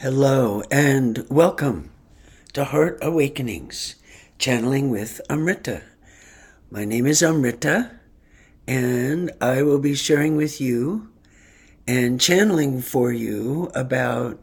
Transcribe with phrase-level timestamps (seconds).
[0.00, 1.90] Hello and welcome
[2.52, 3.96] to Heart Awakenings,
[4.38, 5.82] channeling with Amrita.
[6.70, 7.98] My name is Amrita,
[8.68, 11.10] and I will be sharing with you
[11.84, 14.38] and channeling for you about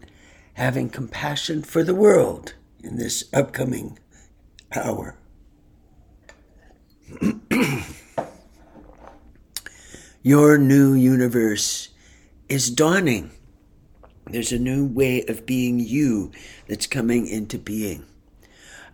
[0.55, 3.98] having compassion for the world in this upcoming
[4.76, 5.18] hour.
[10.22, 11.88] Your new universe
[12.50, 13.32] is dawning.
[14.28, 16.32] There's a new way of being you
[16.68, 18.05] that's coming into being.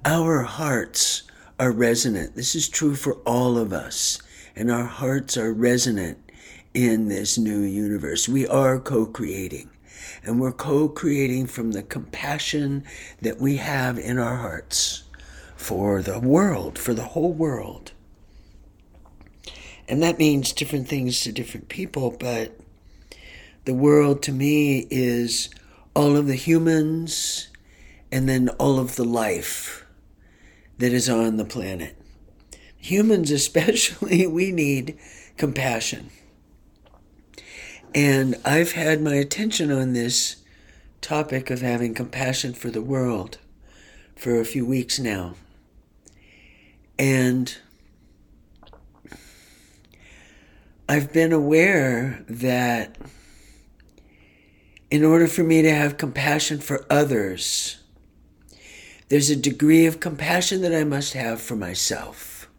[0.04, 1.24] Our hearts
[1.60, 2.36] are resonant.
[2.36, 4.22] This is true for all of us.
[4.56, 6.18] And our hearts are resonant
[6.74, 8.28] in this new universe.
[8.28, 9.70] We are co creating.
[10.24, 12.84] And we're co creating from the compassion
[13.22, 15.04] that we have in our hearts
[15.56, 17.94] for the world, for the whole world.
[19.88, 22.58] And that means different things to different people, but
[23.66, 25.50] the world to me is
[25.96, 27.50] all of the humans
[28.12, 29.86] and then all of the life
[30.78, 31.96] that is on the planet.
[32.78, 34.98] Humans, especially, we need
[35.38, 36.10] compassion.
[37.94, 40.38] And I've had my attention on this
[41.02, 43.38] topic of having compassion for the world
[44.16, 45.36] for a few weeks now.
[46.98, 47.56] And
[50.88, 52.98] I've been aware that
[54.92, 57.82] in order for me to have compassion for others,
[59.08, 62.50] there's a degree of compassion that I must have for myself.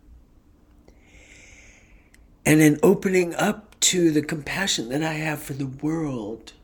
[2.44, 6.54] And in opening up to the compassion that I have for the world,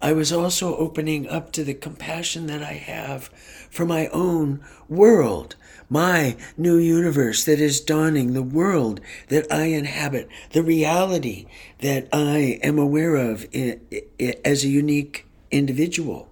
[0.00, 3.24] I was also opening up to the compassion that I have
[3.68, 5.56] for my own world,
[5.90, 11.46] my new universe that is dawning, the world that I inhabit, the reality
[11.80, 16.30] that I am aware of as a unique individual.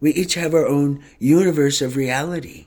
[0.00, 2.66] We each have our own universe of reality.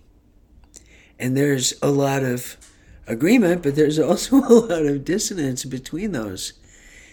[1.20, 2.58] And there's a lot of
[3.06, 6.54] agreement, but there's also a lot of dissonance between those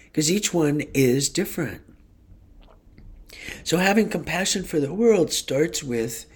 [0.05, 1.83] because each one is different.
[3.63, 6.27] So having compassion for the world starts with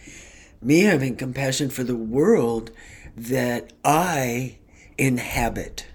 [0.61, 2.71] me having compassion for the world
[3.17, 4.59] that I
[4.97, 5.87] inhabit.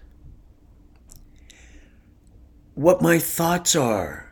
[2.76, 4.32] What my thoughts are,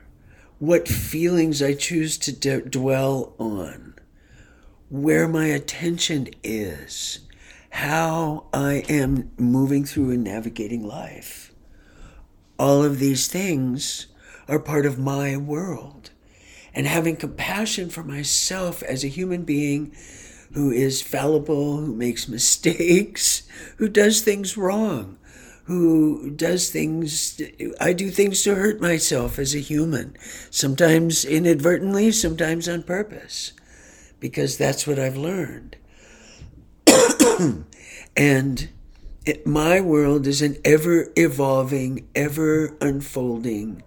[0.59, 3.96] what feelings I choose to d- dwell on,
[4.90, 7.20] where my attention is,
[7.72, 11.53] how I am moving through and navigating life.
[12.58, 14.08] All of these things
[14.47, 16.12] are part of my world.
[16.74, 19.94] And having compassion for myself as a human being
[20.54, 23.44] who is fallible, who makes mistakes,
[23.78, 25.18] who does things wrong,
[25.66, 27.42] who does things,
[27.80, 30.18] I do things to hurt myself as a human,
[30.50, 33.53] sometimes inadvertently, sometimes on purpose,
[34.20, 35.78] because that's what I've learned.
[38.18, 38.70] and
[39.26, 43.84] it, my world is an ever evolving, ever unfolding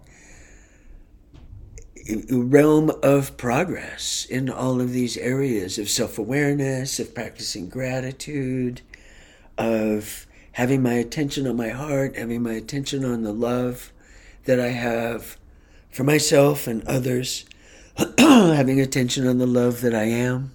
[2.07, 8.81] realm of progress in all of these areas of self awareness, of practicing gratitude,
[9.57, 13.91] of having my attention on my heart, having my attention on the love
[14.45, 15.37] that I have
[15.89, 17.45] for myself and others,
[18.17, 20.51] having attention on the love that I am,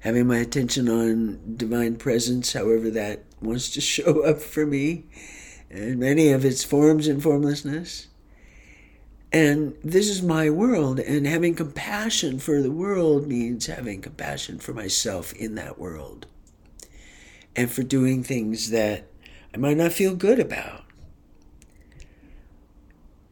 [0.00, 5.06] having my attention on divine presence, however that wants to show up for me,
[5.70, 8.06] and many of its forms and formlessness
[9.32, 14.72] and this is my world, and having compassion for the world means having compassion for
[14.72, 16.26] myself in that world
[17.54, 19.04] and for doing things that
[19.52, 20.84] I might not feel good about.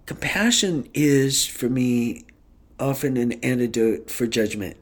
[0.05, 2.25] Compassion is, for me,
[2.79, 4.77] often an antidote for judgment.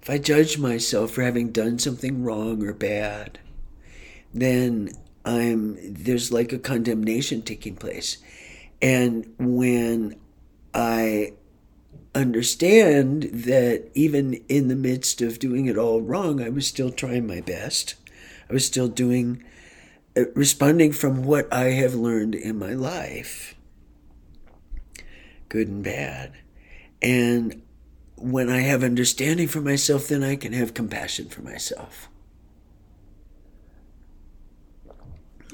[0.00, 3.38] If I judge myself for having done something wrong or bad,
[4.32, 4.90] then
[5.24, 8.18] I'm there's like a condemnation taking place
[8.80, 10.16] and when
[10.72, 11.32] I
[12.14, 17.26] understand that even in the midst of doing it all wrong, I was still trying
[17.26, 17.94] my best.
[18.48, 19.42] I was still doing,
[20.16, 23.54] uh, responding from what I have learned in my life,
[25.48, 26.32] good and bad.
[27.02, 27.62] And
[28.16, 32.08] when I have understanding for myself, then I can have compassion for myself.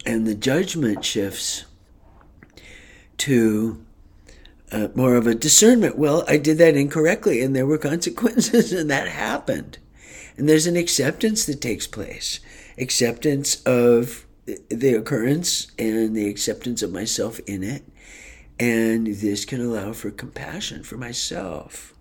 [0.07, 1.65] And the judgment shifts
[3.19, 3.85] to
[4.73, 5.97] uh, more of a discernment.
[5.97, 9.79] Well, I did that incorrectly and there were consequences and that happened.
[10.37, 12.41] And there's an acceptance that takes place
[12.77, 14.27] acceptance of
[14.69, 17.85] the occurrence and the acceptance of myself in it.
[18.59, 21.95] And this can allow for compassion for myself.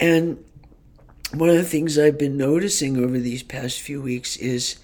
[0.00, 0.44] And
[1.34, 4.76] one of the things I've been noticing over these past few weeks is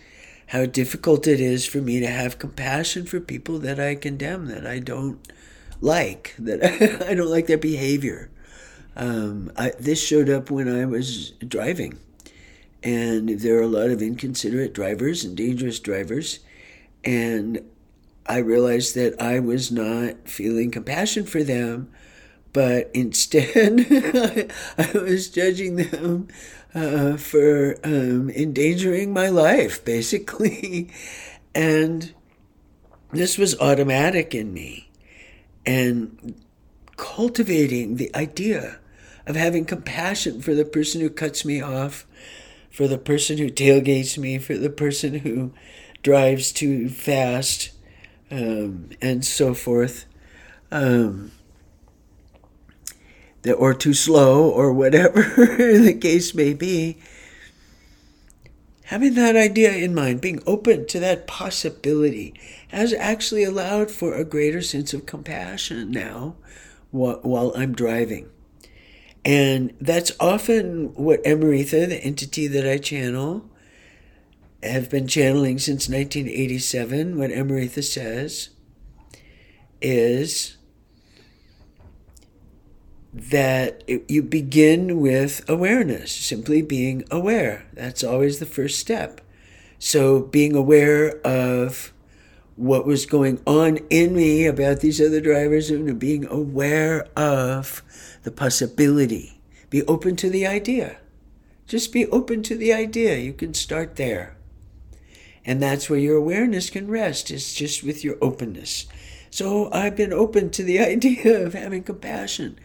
[0.55, 4.65] how difficult it is for me to have compassion for people that I condemn, that
[4.65, 5.19] I don't
[5.81, 6.62] like, that
[7.09, 8.31] I don't like their behavior.
[8.95, 11.99] Um, I, this showed up when I was driving,
[12.85, 16.39] and there are a lot of inconsiderate drivers and dangerous drivers,
[17.03, 17.61] and
[18.25, 21.91] I realized that I was not feeling compassion for them,
[22.55, 23.81] but instead
[24.79, 26.29] I was judging them
[26.75, 30.89] uh, for um, endangering my life, basically.
[31.55, 32.15] and
[33.11, 34.89] this was automatic in me.
[35.67, 36.41] And
[36.97, 38.79] cultivating the idea
[39.27, 42.07] of having compassion for the person who cuts me off,
[42.71, 45.53] for the person who tailgates me, for the person who
[46.03, 47.73] drives too fast,
[48.31, 50.07] um, and so forth.
[50.71, 51.33] Um,
[53.52, 56.99] or too slow, or whatever the case may be.
[58.85, 62.35] Having that idea in mind, being open to that possibility,
[62.69, 66.37] has actually allowed for a greater sense of compassion now
[66.91, 68.31] while I'm driving.
[69.25, 73.49] And that's often what Emeretha, the entity that I channel,
[74.62, 77.19] have been channeling since 1987.
[77.19, 78.50] What Emeretha says
[79.81, 80.56] is
[83.14, 87.64] that it, you begin with awareness, simply being aware.
[87.72, 89.20] That's always the first step.
[89.78, 91.93] So, being aware of
[92.56, 97.82] what was going on in me about these other drivers and being aware of
[98.22, 99.40] the possibility.
[99.70, 100.99] Be open to the idea.
[101.66, 103.16] Just be open to the idea.
[103.16, 104.37] You can start there.
[105.44, 108.87] And that's where your awareness can rest, it's just with your openness.
[109.31, 112.58] So I've been open to the idea of having compassion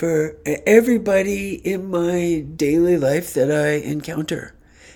[0.00, 4.54] for everybody in my daily life that I encounter,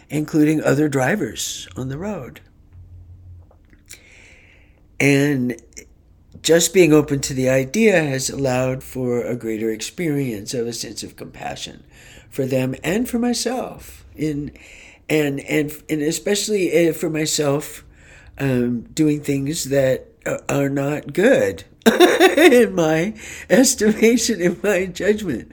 [0.08, 2.40] including other drivers on the road.
[4.98, 5.60] And
[6.40, 11.02] just being open to the idea has allowed for a greater experience of a sense
[11.02, 11.84] of compassion
[12.30, 14.06] for them and for myself.
[14.16, 14.52] In
[15.10, 17.84] and and and especially eh, for myself,
[18.38, 20.06] um, doing things that
[20.48, 21.64] are not good
[22.36, 23.14] in my
[23.50, 25.52] estimation, in my judgment,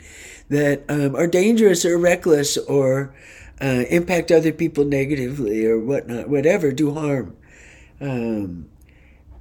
[0.49, 3.13] that um, are dangerous or reckless or
[3.61, 7.35] uh, impact other people negatively or whatnot, whatever, do harm.
[7.99, 8.69] Um,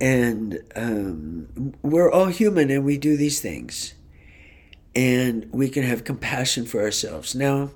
[0.00, 3.94] and um, we're all human and we do these things.
[4.94, 7.34] And we can have compassion for ourselves.
[7.34, 7.70] Now,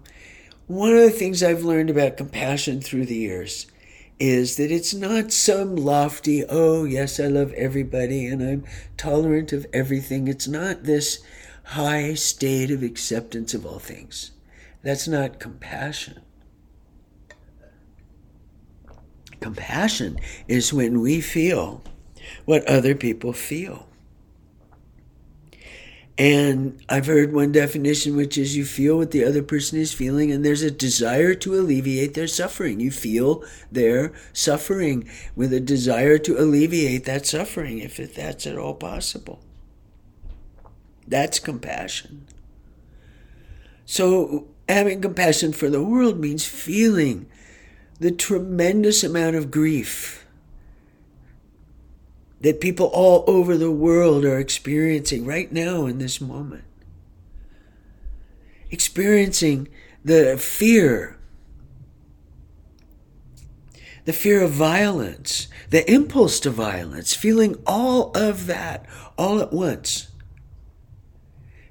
[0.67, 3.67] one of the things I've learned about compassion through the years
[4.19, 8.64] is that it's not some lofty, oh, yes, I love everybody and I'm
[8.96, 10.28] tolerant of everything.
[10.28, 11.22] It's not this
[11.64, 14.31] high state of acceptance of all things.
[14.82, 16.20] That's not compassion.
[19.40, 20.19] Compassion
[20.49, 21.82] is when we feel
[22.44, 23.87] what other people feel.
[26.16, 30.31] And I've heard one definition, which is you feel what the other person is feeling,
[30.31, 32.78] and there's a desire to alleviate their suffering.
[32.78, 38.75] You feel their suffering with a desire to alleviate that suffering, if that's at all
[38.75, 39.40] possible.
[41.06, 42.26] That's compassion.
[43.84, 47.27] So, having compassion for the world means feeling
[47.98, 50.23] the tremendous amount of grief
[52.44, 56.63] that people all over the world are experiencing right now in this moment.
[58.70, 59.67] Experiencing
[60.05, 61.19] the fear,
[64.05, 68.84] the fear of violence, the impulse to violence, feeling all of that
[69.17, 70.08] all at once.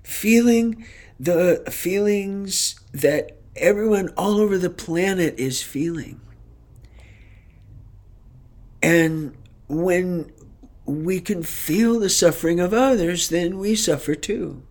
[0.02, 0.84] Feeling
[1.20, 6.20] the feelings that everyone all over the planet is feeling.
[8.82, 9.38] And
[9.68, 10.32] when
[10.86, 14.64] we can feel the suffering of others, then we suffer too.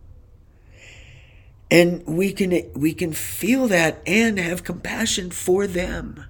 [1.70, 6.24] And we can, we can feel that and have compassion for them.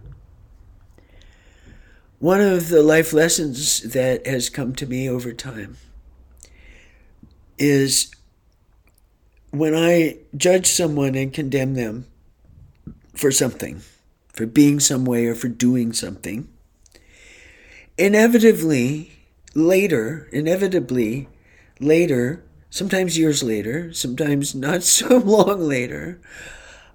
[2.21, 5.77] One of the life lessons that has come to me over time
[7.59, 8.13] is
[9.51, 12.07] when I judge someone and condemn them
[13.15, 13.83] for something,
[14.33, 16.49] for being some way or for doing something,
[17.99, 19.12] inevitably
[19.55, 21.29] later, inevitably
[21.81, 26.21] later, sometimes years later, sometimes not so long later,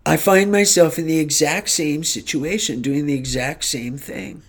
[0.06, 4.42] I find myself in the exact same situation, doing the exact same thing.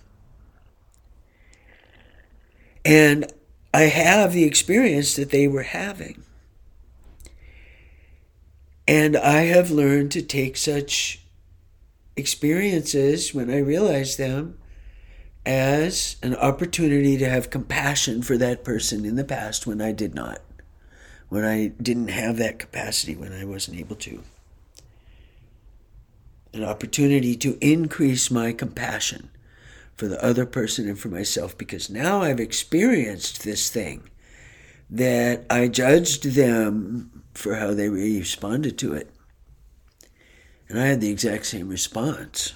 [2.85, 3.31] And
[3.73, 6.23] I have the experience that they were having.
[8.87, 11.21] And I have learned to take such
[12.15, 14.57] experiences when I realize them
[15.49, 20.13] as an opportunity to have compassion for that person in the past when I did
[20.13, 20.41] not,
[21.29, 24.21] when I didn't have that capacity, when I wasn't able to.
[26.53, 29.31] An opportunity to increase my compassion
[29.95, 34.03] for the other person and for myself because now I've experienced this thing
[34.87, 39.09] that I judged them for how they responded to it.
[40.67, 42.53] And I had the exact same response.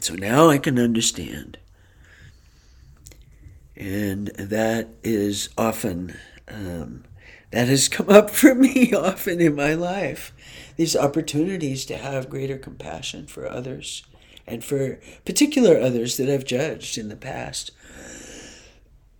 [0.00, 1.58] So now I can understand.
[3.76, 6.16] And that is often,
[6.48, 7.04] um,
[7.50, 10.32] that has come up for me often in my life.
[10.76, 14.04] These opportunities to have greater compassion for others
[14.46, 17.70] and for particular others that I've judged in the past,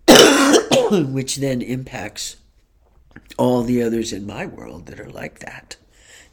[0.91, 2.37] which then impacts
[3.37, 5.77] all the others in my world that are like that,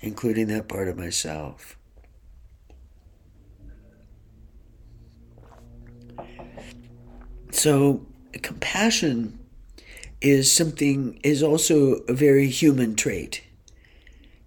[0.00, 1.76] including that part of myself.
[7.50, 8.06] So,
[8.42, 9.38] compassion
[10.20, 13.42] is something, is also a very human trait.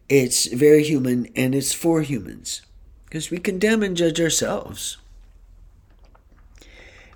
[0.10, 2.62] It's very human and it's for humans
[3.06, 4.98] because we condemn and judge ourselves.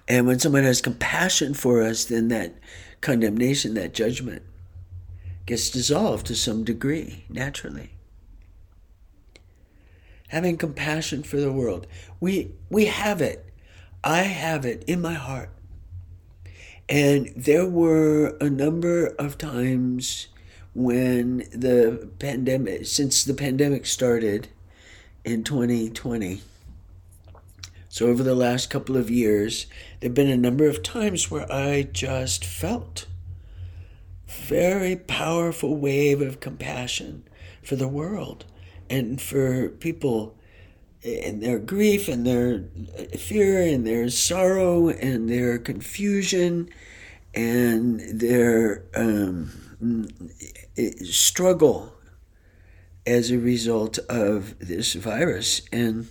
[0.08, 2.56] And when someone has compassion for us, then that
[3.02, 4.44] condemnation, that judgment,
[5.46, 7.92] gets dissolved to some degree, naturally.
[10.30, 11.88] Having compassion for the world.
[12.20, 13.46] We, we have it.
[14.04, 15.50] I have it in my heart.
[16.90, 20.28] And there were a number of times
[20.74, 24.48] when the pandemic, since the pandemic started
[25.26, 26.42] in 2020,
[27.90, 29.66] so over the last couple of years,
[30.00, 33.08] there have been a number of times where I just felt
[34.28, 37.24] very powerful wave of compassion
[37.64, 38.46] for the world
[38.90, 40.37] and for people
[41.04, 42.64] and their grief and their
[43.18, 46.70] fear and their sorrow and their confusion
[47.34, 49.52] and their um,
[51.04, 51.94] struggle
[53.06, 56.08] as a result of this virus and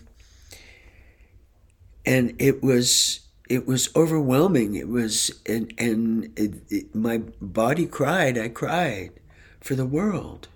[2.07, 4.75] and it was it was overwhelming.
[4.75, 8.37] It was, and, and it, it, my body cried.
[8.37, 9.13] I cried
[9.61, 10.49] for the world,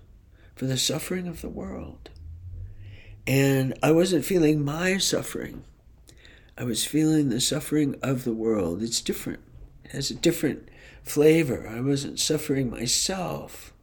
[0.55, 2.00] for the suffering of the world.
[3.27, 5.63] And I wasn't feeling my suffering.
[6.57, 8.83] I was feeling the suffering of the world.
[8.83, 9.39] It's different,
[9.85, 10.67] it has a different
[11.03, 11.67] flavor.
[11.67, 13.73] I wasn't suffering myself.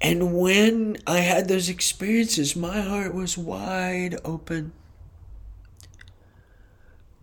[0.00, 4.72] And when I had those experiences, my heart was wide open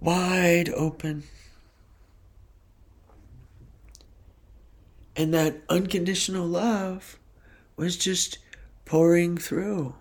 [0.01, 1.24] wide open.
[5.15, 7.18] And that unconditional love
[7.81, 8.38] was just
[8.85, 9.95] pouring through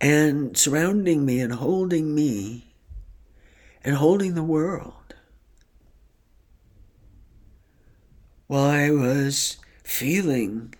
[0.00, 2.74] and surrounding me and holding me
[3.84, 5.14] and holding the world.
[8.48, 10.74] While I was feeling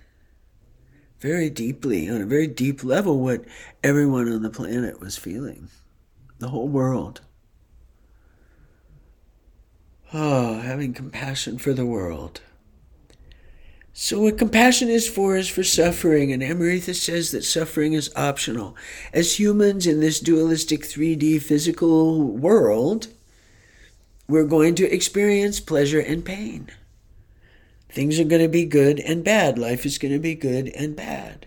[1.20, 3.44] very deeply, on a very deep level, what
[3.84, 5.68] everyone on the planet was feeling,
[6.40, 7.20] the whole world.
[10.12, 12.40] Oh, having compassion for the world.
[13.92, 18.76] So, what compassion is for is for suffering, and Amrita says that suffering is optional.
[19.12, 23.08] As humans in this dualistic 3D physical world,
[24.28, 26.70] we're going to experience pleasure and pain.
[27.88, 29.58] Things are going to be good and bad.
[29.58, 31.46] Life is going to be good and bad.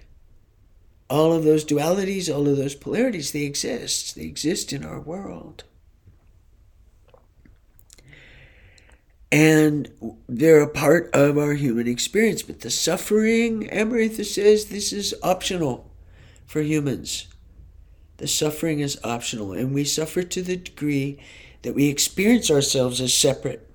[1.09, 4.15] All of those dualities, all of those polarities, they exist.
[4.15, 5.63] They exist in our world.
[9.33, 9.89] And
[10.29, 12.43] they're a part of our human experience.
[12.43, 15.89] But the suffering, Amrita says, this is optional
[16.45, 17.25] for humans.
[18.17, 21.19] The suffering is optional, and we suffer to the degree
[21.63, 23.67] that we experience ourselves as separate,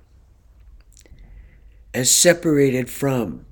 [1.93, 3.45] as separated from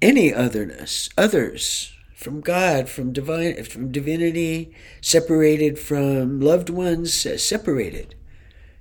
[0.00, 8.14] any otherness, others, from God, from divine, from divinity, separated from loved ones, separated,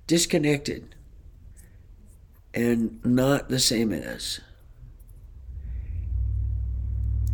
[0.08, 0.95] disconnected
[2.56, 4.40] and not the same as.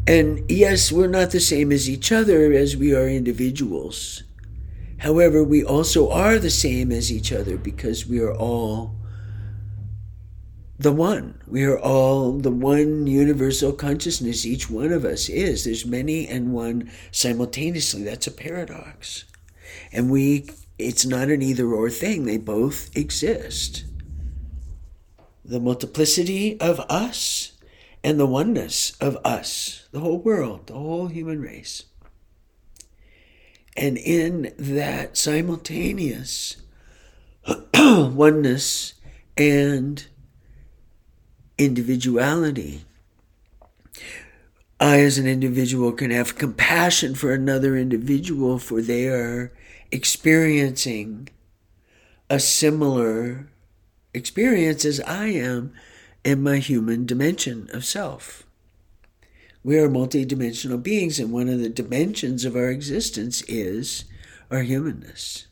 [0.07, 4.23] And yes, we're not the same as each other as we are individuals.
[4.97, 8.95] However, we also are the same as each other because we are all
[10.77, 11.39] the one.
[11.47, 14.45] We are all the one universal consciousness.
[14.45, 15.63] Each one of us is.
[15.63, 18.03] There's many and one simultaneously.
[18.03, 19.25] That's a paradox.
[19.91, 20.49] And we
[20.79, 23.85] it's not an either or thing, they both exist.
[25.43, 27.53] The multiplicity of us
[28.03, 31.85] and the oneness of us, the whole world, the whole human race.
[33.77, 36.57] And in that simultaneous
[37.75, 38.95] oneness
[39.37, 40.05] and
[41.57, 42.85] individuality,
[44.79, 49.53] I, as an individual, can have compassion for another individual, for they are
[49.91, 51.29] experiencing
[52.31, 53.50] a similar
[54.13, 55.73] experience as I am
[56.23, 58.43] in my human dimension of self.
[59.63, 64.05] We are multidimensional beings, and one of the dimensions of our existence is
[64.49, 65.47] our humanness.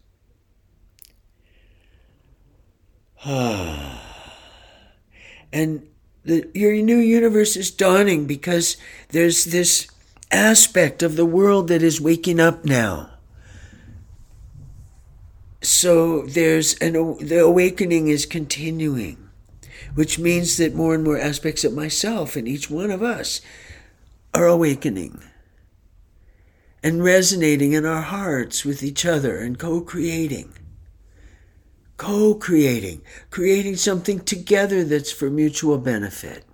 [3.25, 3.99] and
[6.23, 8.77] the, your new universe is dawning because
[9.09, 9.87] there's this
[10.31, 13.09] aspect of the world that is waking up now.
[15.61, 19.29] So there's an the awakening is continuing,
[19.93, 23.41] which means that more and more aspects of myself and each one of us
[24.33, 25.21] are awakening
[26.81, 30.53] and resonating in our hearts with each other and co-creating
[31.97, 36.45] co-creating creating something together that's for mutual benefit.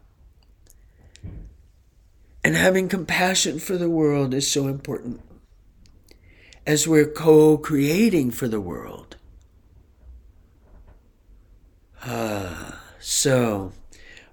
[2.44, 5.22] And having compassion for the world is so important
[6.66, 9.18] as we're co creating for the world.
[12.04, 13.72] Ah, so,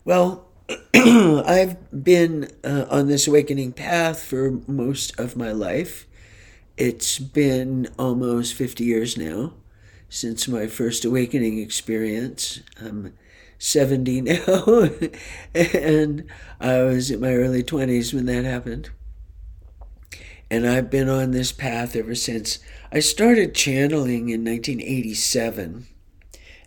[0.04, 0.46] well,
[0.94, 6.06] I've been uh, on this awakening path for most of my life.
[6.76, 9.54] It's been almost 50 years now
[10.08, 12.60] since my first awakening experience.
[12.80, 13.14] I'm
[13.58, 14.90] 70 now,
[15.54, 16.24] and
[16.60, 18.90] I was in my early 20s when that happened.
[20.52, 22.58] And I've been on this path ever since.
[22.92, 25.86] I started channeling in 1987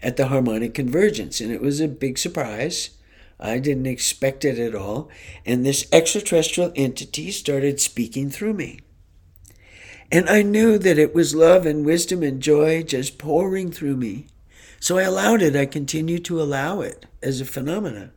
[0.02, 2.90] at the Harmonic Convergence, and it was a big surprise.
[3.40, 5.12] I didn't expect it at all.
[5.46, 8.80] And this extraterrestrial entity started speaking through me.
[10.12, 14.26] And I knew that it was love and wisdom and joy just pouring through me.
[14.80, 15.56] So I allowed it.
[15.56, 18.14] I continued to allow it as a phenomenon.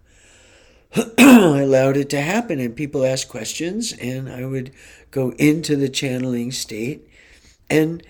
[1.19, 4.73] I allowed it to happen, and people asked questions, and I would
[5.11, 7.09] go into the channeling state.
[7.71, 8.03] And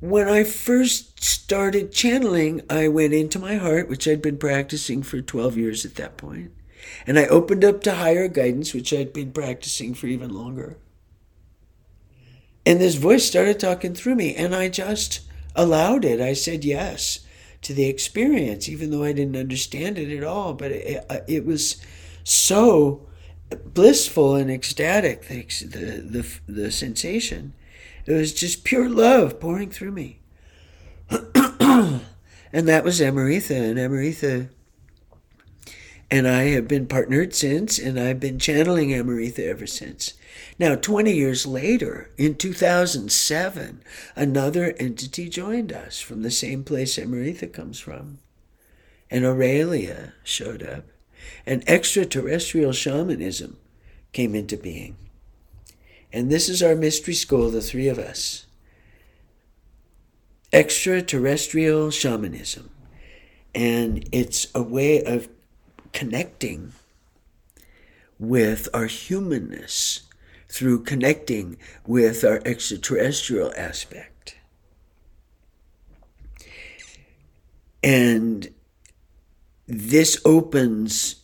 [0.00, 5.20] when I first started channeling, I went into my heart, which I'd been practicing for
[5.20, 6.52] 12 years at that point,
[7.06, 10.78] and I opened up to higher guidance, which I'd been practicing for even longer.
[12.64, 15.20] And this voice started talking through me, and I just
[15.56, 16.20] allowed it.
[16.20, 17.20] I said yes
[17.62, 20.54] to the experience, even though I didn't understand it at all.
[20.54, 21.78] But it, it was
[22.24, 23.07] so
[23.50, 27.54] blissful and ecstatic, the, the, the, the sensation.
[28.06, 30.20] It was just pure love pouring through me.
[31.10, 32.00] and
[32.52, 33.70] that was Amaritha.
[33.70, 34.48] And Amaritha
[36.10, 40.14] and I have been partnered since, and I've been channeling Amaritha ever since.
[40.58, 43.82] Now, 20 years later, in 2007,
[44.16, 48.18] another entity joined us from the same place Amaritha comes from.
[49.10, 50.84] And Aurelia showed up.
[51.46, 53.56] And extraterrestrial shamanism
[54.12, 54.96] came into being.
[56.12, 58.46] And this is our mystery school, the three of us.
[60.52, 62.70] Extraterrestrial shamanism.
[63.54, 65.28] And it's a way of
[65.92, 66.72] connecting
[68.18, 70.02] with our humanness
[70.48, 74.36] through connecting with our extraterrestrial aspect.
[77.82, 78.52] And
[79.66, 81.17] this opens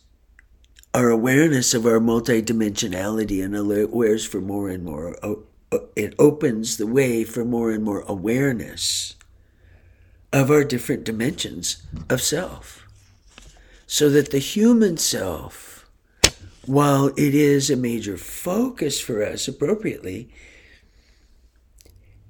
[0.95, 5.17] our awareness of our multidimensionality and awares for more and more.
[5.21, 5.35] Uh,
[5.69, 9.15] uh, it opens the way for more and more awareness
[10.31, 12.87] of our different dimensions of self.
[13.85, 15.85] So that the human self
[16.65, 20.29] while it is a major focus for us appropriately,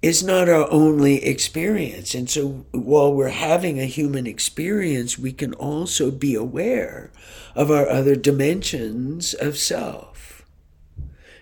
[0.06, 2.14] is not our only experience.
[2.14, 7.12] And so while we're having a human experience, we can also be aware
[7.56, 10.46] of our other dimensions of self,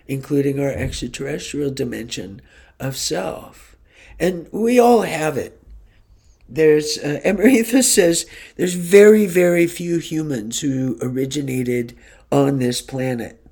[0.08, 2.42] including our extraterrestrial dimension
[2.80, 3.76] of self.
[4.18, 5.62] And we all have it.
[6.48, 11.98] There's, uh, Amaritha says, there's very, very few humans who originated
[12.32, 13.43] on this planet.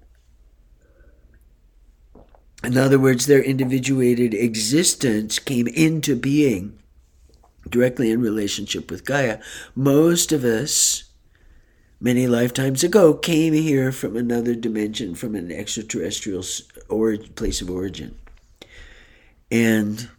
[2.63, 6.77] In other words, their individuated existence came into being
[7.69, 9.39] directly in relationship with Gaia.
[9.75, 11.03] Most of us,
[11.99, 16.43] many lifetimes ago, came here from another dimension, from an extraterrestrial
[16.87, 18.17] or place of origin.
[19.49, 20.09] And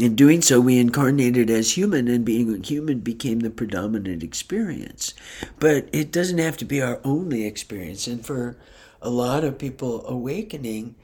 [0.00, 5.14] in doing so, we incarnated as human, and being human became the predominant experience.
[5.58, 8.06] But it doesn't have to be our only experience.
[8.06, 8.56] And for
[9.00, 10.96] a lot of people awakening,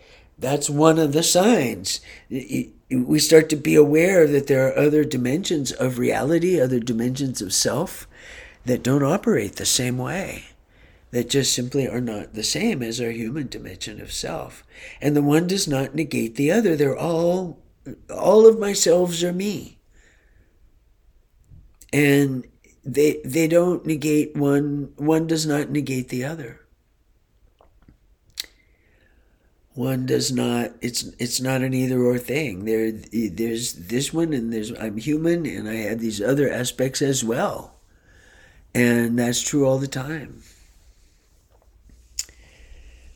[0.42, 2.00] that's one of the signs.
[2.28, 7.54] We start to be aware that there are other dimensions of reality, other dimensions of
[7.54, 8.08] self
[8.66, 10.46] that don't operate the same way,
[11.12, 14.64] that just simply are not the same as our human dimension of self.
[15.00, 16.74] And the one does not negate the other.
[16.74, 17.60] They're all,
[18.10, 19.78] all of myselves are me.
[21.92, 22.48] And
[22.84, 26.61] they, they don't negate one, one does not negate the other
[29.74, 32.64] one does not it's it's not an either or thing.
[32.64, 37.24] There there's this one and there's i'm human and i have these other aspects as
[37.24, 37.78] well.
[38.74, 40.42] And that's true all the time.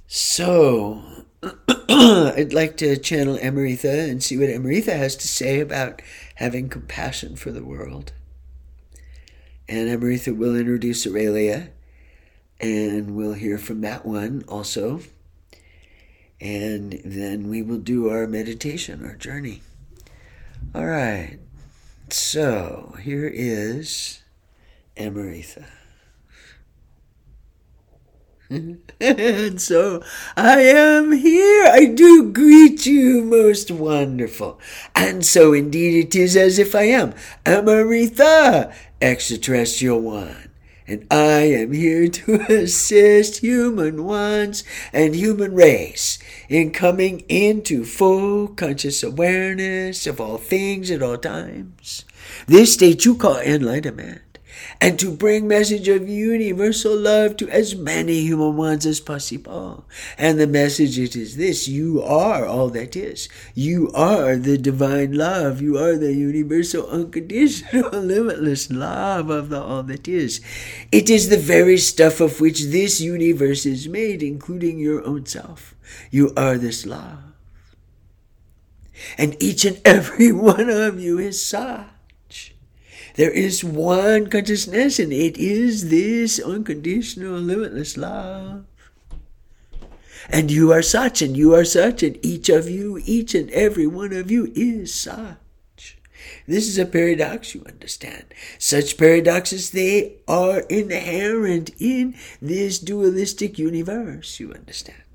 [0.06, 1.02] So
[1.88, 6.00] i'd like to channel Emeritha and see what Emeritha has to say about
[6.36, 8.12] having compassion for the world.
[9.68, 11.70] And Emeritha will introduce aurelia
[12.60, 15.02] and we'll hear from that one also
[16.40, 19.62] and then we will do our meditation, our journey.
[20.74, 21.38] All right,
[22.10, 24.22] so here is
[24.96, 25.66] Emeritha.
[29.00, 30.02] and so
[30.36, 31.66] I am here.
[31.66, 34.60] I do greet you, most wonderful.
[34.94, 37.12] And so indeed it is as if I am
[37.44, 40.45] Emeritha, extraterrestrial one
[40.88, 46.18] and I am here to assist human ones and human race
[46.48, 52.04] in coming into full conscious awareness of all things at all times.
[52.46, 54.22] This state you call enlightenment
[54.80, 59.84] and to bring message of universal love to as many human ones as possible.
[60.18, 63.28] And the message it is this, you are all that is.
[63.54, 65.62] You are the divine love.
[65.62, 70.40] You are the universal, unconditional, limitless love of the all that is.
[70.92, 75.74] It is the very stuff of which this universe is made, including your own self.
[76.10, 77.18] You are this love.
[79.18, 81.86] And each and every one of you is such.
[83.16, 88.64] There is one consciousness, and it is this unconditional, limitless love.
[90.28, 93.86] And you are such, and you are such, and each of you, each and every
[93.86, 95.98] one of you is such.
[96.46, 98.24] This is a paradox, you understand.
[98.58, 105.05] Such paradoxes, they are inherent in this dualistic universe, you understand.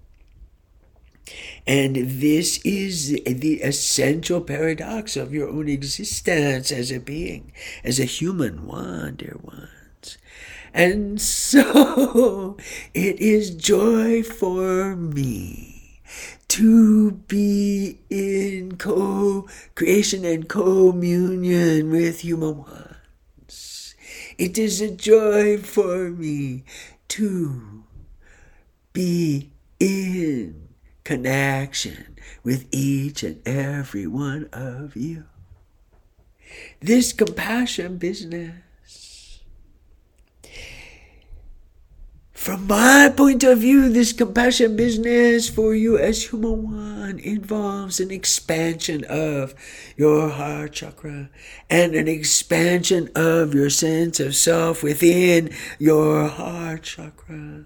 [1.68, 7.52] And this is the essential paradox of your own existence as a being,
[7.84, 10.18] as a human one, dear ones.
[10.74, 12.58] And so
[12.94, 16.02] it is joy for me
[16.50, 23.96] to be in co creation and communion with human ones.
[24.38, 26.64] It is a joy for me
[27.10, 27.84] to
[28.94, 30.61] be in
[31.04, 35.26] connection with each and every one of you.
[36.80, 38.54] This compassion business.
[42.42, 48.10] From my point of view, this compassion business for you as human one involves an
[48.10, 49.54] expansion of
[49.96, 51.30] your heart chakra
[51.70, 57.66] and an expansion of your sense of self within your heart chakra.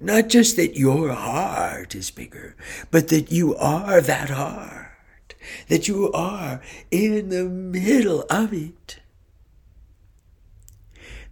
[0.00, 2.56] Not just that your heart is bigger,
[2.90, 5.34] but that you are that heart,
[5.68, 9.00] that you are in the middle of it.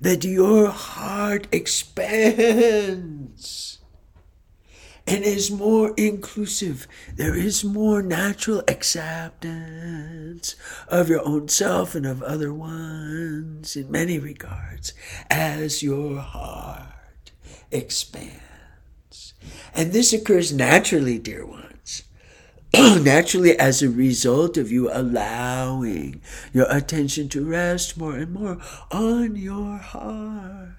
[0.01, 2.57] That your heart expands
[5.07, 6.89] and is more inclusive.
[7.15, 10.57] There is more natural acceptance
[10.89, 14.93] of your own self and of other ones in many regards
[15.31, 17.31] as your heart
[17.71, 18.46] expands.
[19.75, 22.03] And this occurs naturally, dear ones.
[22.75, 26.21] naturally, as a result of you allowing
[26.53, 28.59] your attention to rest more and more
[28.91, 30.77] on your heart.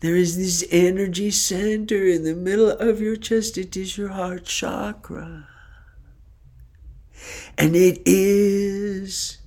[0.00, 3.56] There is this energy center in the middle of your chest.
[3.56, 5.48] It is your heart chakra.
[7.56, 9.38] And it is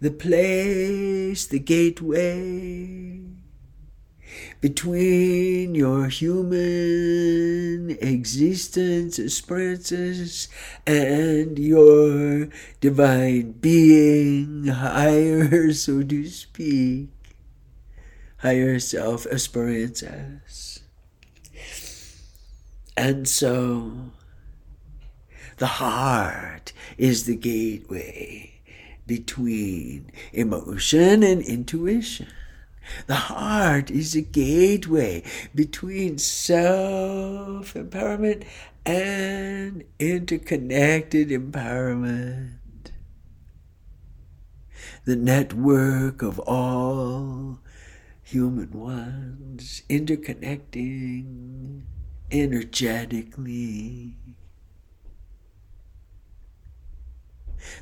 [0.00, 3.21] the place, the gateway
[4.62, 10.48] between your human existence experiences
[10.86, 12.48] and your
[12.80, 17.08] divine being, higher, so to speak,
[18.38, 20.80] higher self experiences.
[22.96, 24.12] And so,
[25.58, 28.60] The heart is the gateway
[29.06, 32.26] between emotion and intuition.
[33.06, 35.22] The heart is a gateway
[35.54, 38.44] between self empowerment
[38.84, 42.58] and interconnected empowerment.
[45.04, 47.60] The network of all
[48.22, 51.82] human ones interconnecting
[52.30, 54.16] energetically.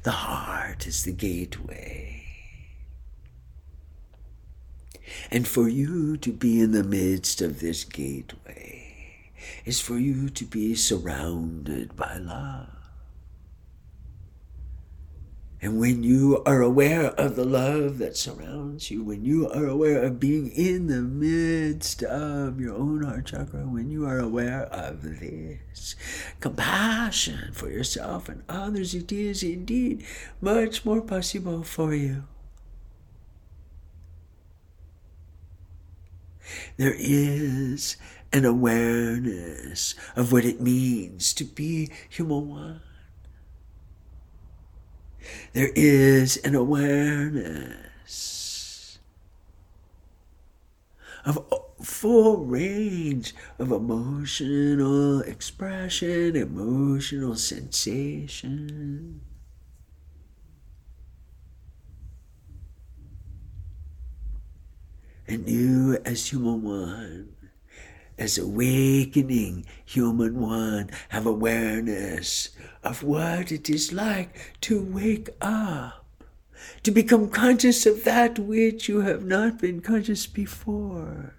[0.03, 2.20] The heart is the gateway.
[5.31, 9.31] And for you to be in the midst of this gateway
[9.65, 12.69] is for you to be surrounded by love.
[15.63, 20.03] And when you are aware of the love that surrounds you, when you are aware
[20.03, 25.03] of being in the midst of your own heart chakra, when you are aware of
[25.03, 25.97] this
[26.41, 30.03] compassion for yourself and others, it is indeed
[30.41, 32.25] much more possible for you.
[36.77, 37.97] There is
[38.33, 42.81] an awareness of what it means to be human one.
[45.53, 47.79] There is an awareness
[51.25, 51.39] of
[51.83, 59.21] full range of emotional expression, emotional sensation.
[65.31, 67.37] And you, as human one,
[68.19, 72.49] as awakening human one, have awareness
[72.83, 76.05] of what it is like to wake up,
[76.83, 81.37] to become conscious of that which you have not been conscious before,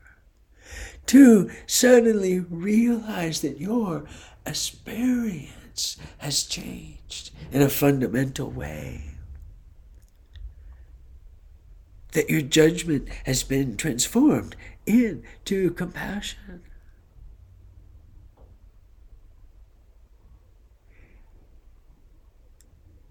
[1.07, 4.05] to suddenly realize that your
[4.45, 9.10] experience has changed in a fundamental way
[12.11, 16.61] that your judgment has been transformed into compassion.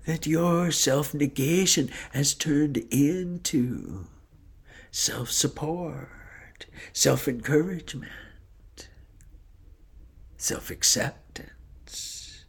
[0.07, 4.07] That your self negation has turned into
[4.91, 8.11] self support, self encouragement,
[10.37, 12.45] self acceptance.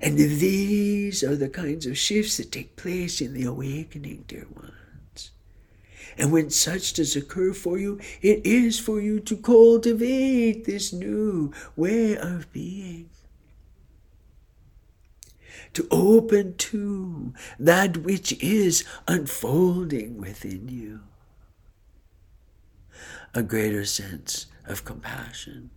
[0.00, 4.72] And these are the kinds of shifts that take place in the awakening, dear one.
[6.18, 11.52] And when such does occur for you, it is for you to cultivate this new
[11.76, 13.10] way of being.
[15.74, 21.00] To open to that which is unfolding within you.
[23.34, 25.70] A greater sense of compassion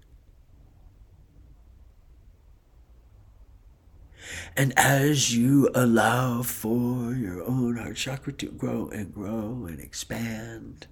[4.55, 10.87] And as you allow for your own heart chakra to grow and grow and expand,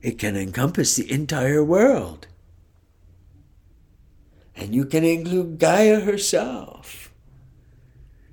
[0.00, 2.26] it can encompass the entire world.
[4.54, 7.12] And you can include Gaia herself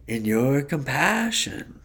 [0.08, 1.80] in your compassion.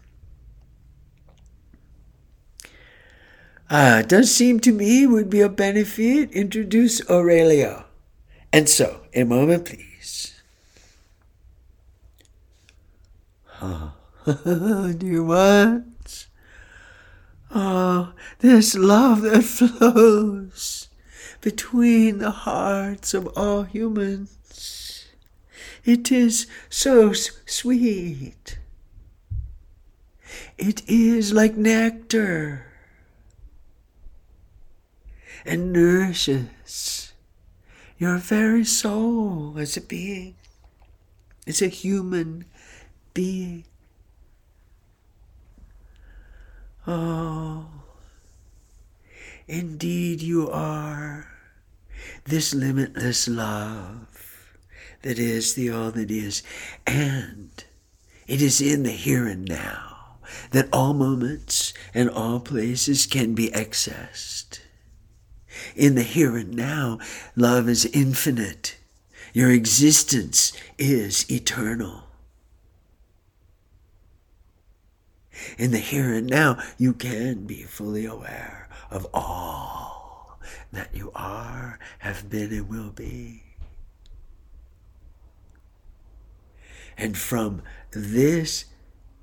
[3.71, 6.31] Ah, it does seem to me would be a benefit.
[6.33, 7.84] Introduce Aurelia.
[8.55, 10.41] And so, a moment, please.
[13.61, 13.95] Oh,
[14.97, 16.29] dear ones.
[17.53, 20.87] Oh, this love that flows
[21.41, 25.09] between the hearts of all humans.
[25.85, 28.61] It is so sweet.
[30.57, 32.67] It is like nectar
[35.45, 37.04] and nourishes
[37.99, 40.35] your very soul as a being,
[41.47, 42.45] as a human
[43.13, 43.65] being.
[46.87, 47.67] Oh,
[49.47, 51.29] indeed you are
[52.25, 54.59] this limitless love
[55.03, 56.43] that is the all that is.
[56.87, 57.65] And
[58.27, 60.17] it is in the here and now
[60.51, 64.61] that all moments and all places can be accessed
[65.75, 66.99] in the here and now.
[67.37, 68.77] Love is infinite.
[69.33, 72.05] Your existence is eternal.
[75.59, 80.39] In the here and now, you can be fully aware of all
[80.73, 83.43] that you are, have been, and will be.
[86.97, 88.67] And from this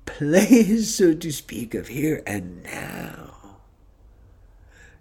[0.04, 3.41] place, so to speak, of here and now,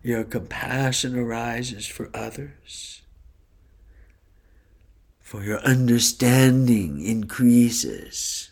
[0.04, 3.02] your compassion arises for others.
[5.32, 8.50] for your understanding increases.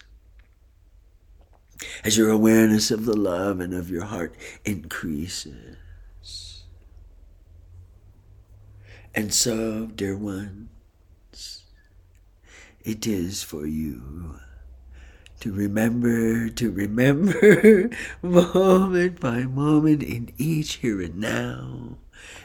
[2.05, 4.33] As your awareness of the love and of your heart
[4.63, 6.63] increases.
[9.13, 11.63] And so, dear ones,
[12.85, 14.39] it is for you
[15.39, 17.89] to remember, to remember
[18.21, 21.97] moment by moment in each here and now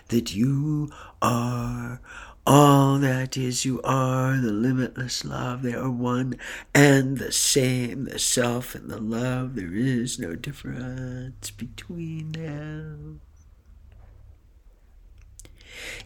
[0.09, 2.01] that you are
[2.47, 5.63] all that is, you are the limitless love.
[5.63, 6.37] They are one
[6.75, 9.55] and the same, the self and the love.
[9.55, 13.21] There is no difference between them.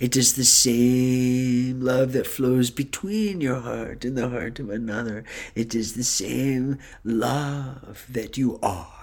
[0.00, 5.24] It is the same love that flows between your heart and the heart of another.
[5.54, 8.98] It is the same love that you are.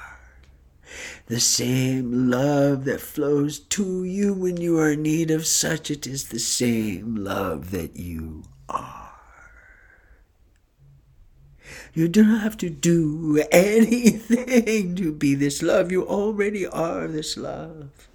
[1.28, 6.06] The same love that flows to you when you are in need of such, it
[6.06, 9.06] is the same love that you are.
[11.94, 15.92] You do not have to do anything to be this love.
[15.92, 18.08] You already are this love.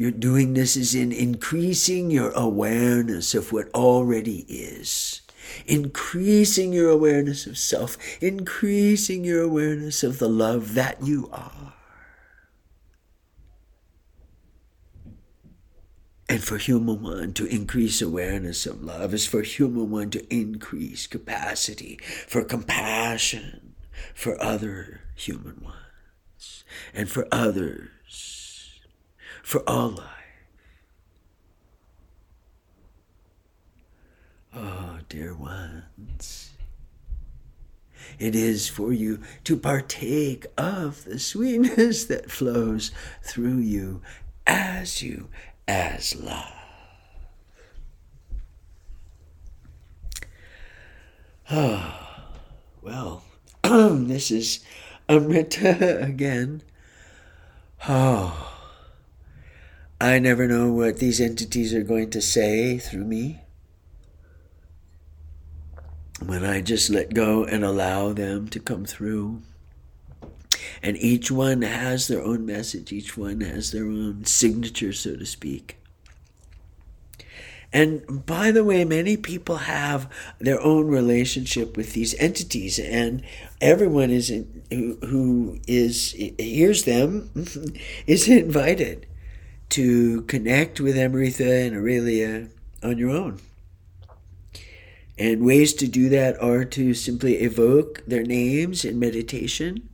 [0.00, 5.20] Your doing this is in increasing your awareness of what already is,
[5.66, 11.74] increasing your awareness of self, increasing your awareness of the love that you are.
[16.30, 21.06] And for human one to increase awareness of love is for human one to increase
[21.06, 23.74] capacity for compassion
[24.14, 27.90] for other human ones and for others
[29.50, 30.06] for all life.
[34.54, 36.52] Oh, dear ones,
[38.20, 42.92] it is for you to partake of the sweetness that flows
[43.24, 44.02] through you
[44.46, 45.26] as you
[45.66, 46.52] as love.
[51.50, 52.38] Ah, oh,
[52.82, 53.24] well,
[53.64, 54.60] this is
[55.08, 56.62] Amrita again.
[57.88, 58.58] Oh.
[60.02, 63.42] I never know what these entities are going to say through me.
[66.24, 69.42] When I just let go and allow them to come through.
[70.82, 75.26] And each one has their own message, each one has their own signature, so to
[75.26, 75.76] speak.
[77.70, 83.22] And by the way, many people have their own relationship with these entities, and
[83.60, 87.30] everyone is in, who, who is hears them
[88.06, 89.06] is invited
[89.70, 92.48] to connect with Amrita and Aurelia
[92.82, 93.40] on your own.
[95.18, 99.88] And ways to do that are to simply evoke their names in meditation,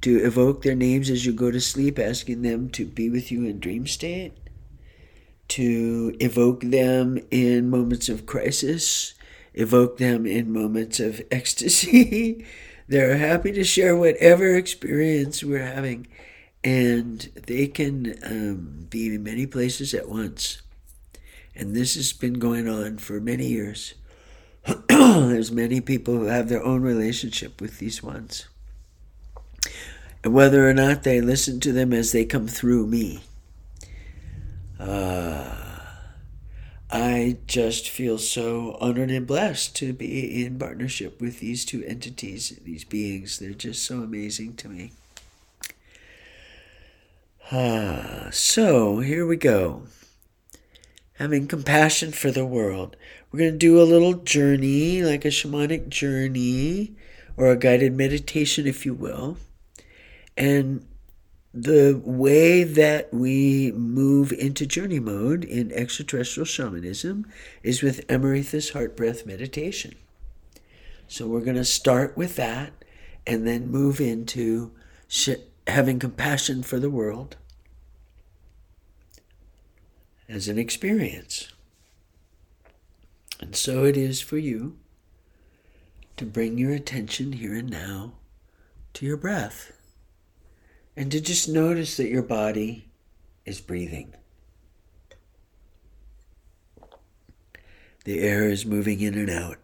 [0.00, 3.44] to evoke their names as you go to sleep, asking them to be with you
[3.44, 4.32] in dream state,
[5.48, 9.14] to evoke them in moments of crisis,
[9.54, 12.46] evoke them in moments of ecstasy.
[12.88, 16.06] They're happy to share whatever experience we're having
[16.62, 20.62] and they can um, be in many places at once.
[21.54, 23.94] And this has been going on for many years.
[24.88, 28.46] There's many people who have their own relationship with these ones.
[30.22, 33.20] And whether or not they listen to them as they come through me,
[34.78, 35.60] uh,
[36.90, 42.58] I just feel so honored and blessed to be in partnership with these two entities,
[42.64, 43.38] these beings.
[43.38, 44.92] They're just so amazing to me.
[47.52, 49.82] Ah, so here we go.
[51.14, 52.96] Having compassion for the world.
[53.30, 56.94] We're going to do a little journey, like a shamanic journey,
[57.36, 59.36] or a guided meditation, if you will.
[60.36, 60.86] And
[61.52, 67.26] the way that we move into journey mode in extraterrestrial shamanism
[67.64, 69.96] is with Amrita's heart breath meditation.
[71.08, 72.84] So we're going to start with that
[73.26, 74.70] and then move into
[75.66, 77.36] having compassion for the world
[80.30, 81.48] as an experience.
[83.40, 84.76] And so it is for you
[86.16, 88.12] to bring your attention here and now
[88.94, 89.72] to your breath
[90.96, 92.86] and to just notice that your body
[93.44, 94.14] is breathing.
[98.04, 99.58] The air is moving in and out.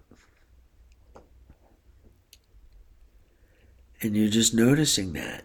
[4.02, 5.44] And you're just noticing that.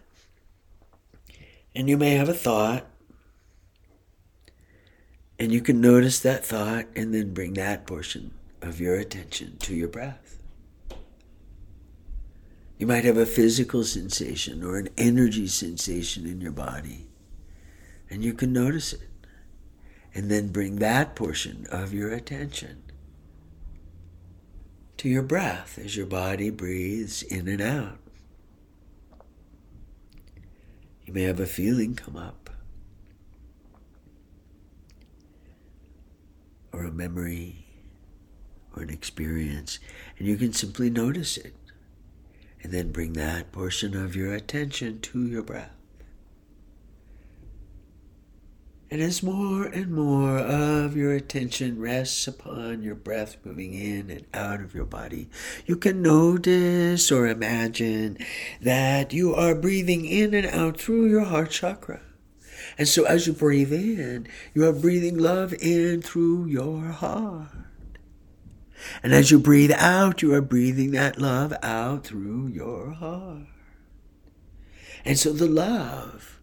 [1.74, 2.86] And you may have a thought,
[5.42, 8.30] and you can notice that thought and then bring that portion
[8.60, 10.38] of your attention to your breath.
[12.78, 17.08] You might have a physical sensation or an energy sensation in your body,
[18.08, 19.08] and you can notice it.
[20.14, 22.84] And then bring that portion of your attention
[24.98, 27.98] to your breath as your body breathes in and out.
[31.04, 32.41] You may have a feeling come up,
[36.72, 37.66] or a memory,
[38.74, 39.78] or an experience,
[40.18, 41.54] and you can simply notice it
[42.62, 45.76] and then bring that portion of your attention to your breath.
[48.90, 54.26] And as more and more of your attention rests upon your breath moving in and
[54.34, 55.30] out of your body,
[55.64, 58.18] you can notice or imagine
[58.60, 62.02] that you are breathing in and out through your heart chakra.
[62.78, 67.48] And so as you breathe in, you are breathing love in through your heart.
[69.02, 73.46] And as you breathe out, you are breathing that love out through your heart.
[75.04, 76.40] And so the love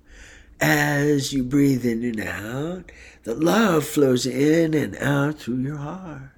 [0.61, 2.91] as you breathe in and out,
[3.23, 6.31] the love flows in and out through your heart.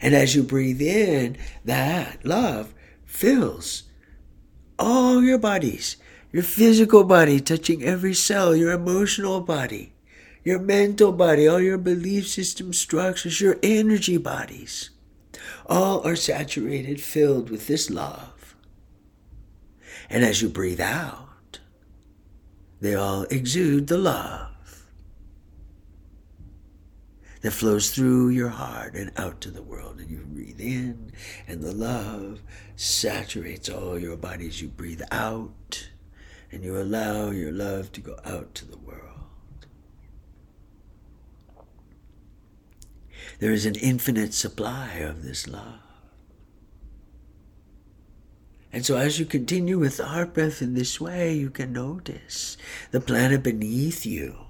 [0.00, 3.84] And as you breathe in, that love fills
[4.78, 5.96] all your bodies,
[6.34, 9.92] your physical body, touching every cell, your emotional body,
[10.42, 14.90] your mental body, all your belief system structures, your energy bodies.
[15.66, 18.56] All are saturated, filled with this love.
[20.10, 21.60] And as you breathe out,
[22.80, 24.88] they all exude the love
[27.42, 30.00] that flows through your heart and out to the world.
[30.00, 31.12] And you breathe in,
[31.46, 32.40] and the love
[32.74, 34.60] saturates all your bodies.
[34.60, 35.90] You breathe out,
[36.54, 39.66] and you allow your love to go out to the world.
[43.40, 45.80] There is an infinite supply of this love.
[48.72, 52.56] And so, as you continue with the heart breath in this way, you can notice
[52.92, 54.46] the planet beneath you.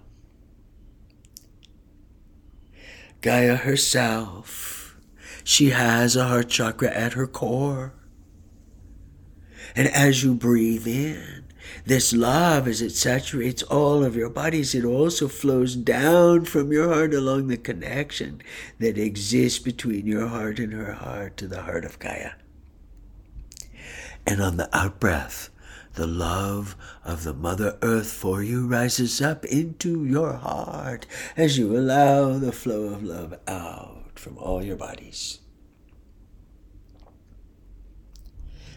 [3.23, 4.99] Gaia herself,
[5.43, 7.95] she has a heart chakra at her core.
[9.75, 11.44] And as you breathe in,
[11.87, 16.93] this love, as it saturates all of your bodies, it also flows down from your
[16.93, 18.41] heart along the connection
[18.79, 22.33] that exists between your heart and her heart to the heart of Gaia.
[24.27, 25.51] And on the out breath,
[25.93, 26.75] the love
[27.05, 31.07] of the Mother Earth for you rises up into your heart
[31.37, 35.41] as you allow the flow of love out from all your bodies.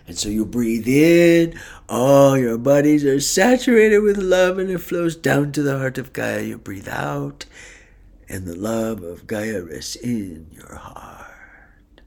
[0.08, 5.18] And so you breathe in, all your bodies are saturated with love, and it flows
[5.18, 6.42] down to the heart of Gaia.
[6.42, 7.46] You breathe out,
[8.30, 12.02] and the love of Gaia rests in your heart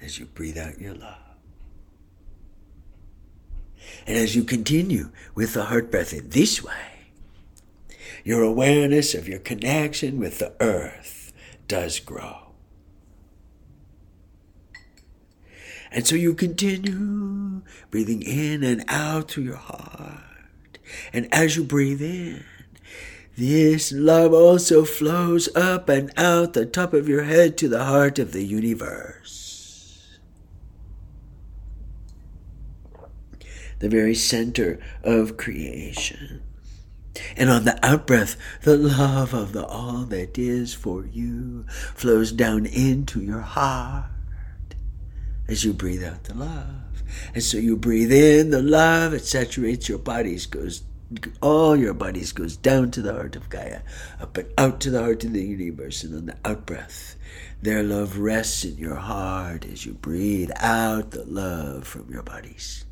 [0.00, 1.16] as you breathe out your love.
[4.06, 7.10] And as you continue with the heart breath in this way,
[8.24, 11.32] your awareness of your connection with the earth
[11.68, 12.49] does grow.
[15.90, 20.78] And so you continue breathing in and out through your heart.
[21.12, 22.44] And as you breathe in,
[23.36, 28.18] this love also flows up and out the top of your head to the heart
[28.18, 29.40] of the universe.
[33.80, 36.42] the very center of creation.
[37.36, 41.64] And on the outbreath, the love of the all that is for you
[41.94, 44.04] flows down into your heart
[45.50, 47.02] as you breathe out the love.
[47.34, 50.82] And so you breathe in the love, it saturates your bodies, goes
[51.42, 53.80] all your bodies goes down to the heart of Gaia,
[54.20, 57.16] up and out to the heart of the universe, and on the out breath,
[57.60, 62.84] their love rests in your heart as you breathe out the love from your bodies.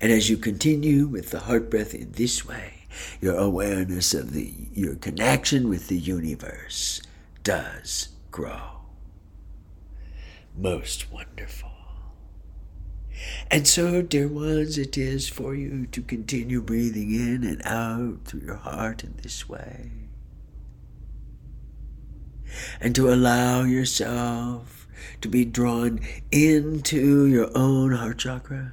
[0.00, 2.86] And as you continue with the heart breath in this way,
[3.20, 7.00] your awareness of the, your connection with the universe
[7.44, 8.73] does grow.
[10.56, 11.70] Most wonderful.
[13.50, 18.40] And so, dear ones, it is for you to continue breathing in and out through
[18.40, 19.90] your heart in this way.
[22.80, 24.86] And to allow yourself
[25.20, 26.00] to be drawn
[26.30, 28.72] into your own heart chakra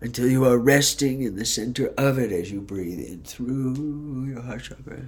[0.00, 4.42] until you are resting in the center of it as you breathe in through your
[4.42, 5.02] heart chakra.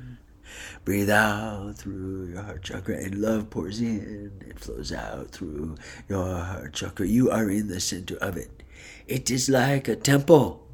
[0.85, 5.77] Breathe out through your heart chakra, and love pours in and flows out through
[6.09, 7.07] your heart chakra.
[7.07, 8.63] You are in the center of it.
[9.07, 10.67] It is like a temple.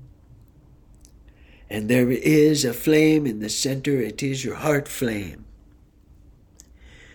[1.68, 4.00] And there is a flame in the center.
[4.00, 5.44] It is your heart flame.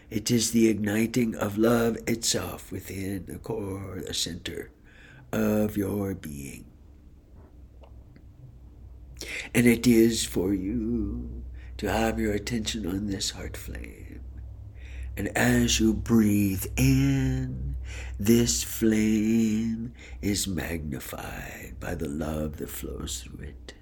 [0.10, 4.70] It is the igniting of love itself within the core, the center
[5.32, 6.66] of your being.
[9.56, 11.41] And it is for you
[11.82, 14.22] to have your attention on this heart flame.
[15.18, 17.76] And as you breathe in,
[18.20, 23.74] this flame is magnified by the love that flows through it.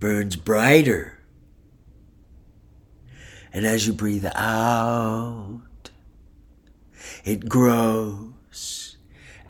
[0.00, 1.20] Burns brighter.
[3.52, 5.90] And as you breathe out,
[7.24, 8.33] it grows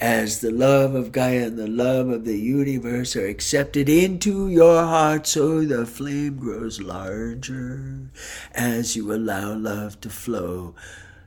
[0.01, 4.83] as the love of Gaia and the love of the universe are accepted into your
[4.83, 8.11] heart, so the flame grows larger
[8.55, 10.75] as you allow love to flow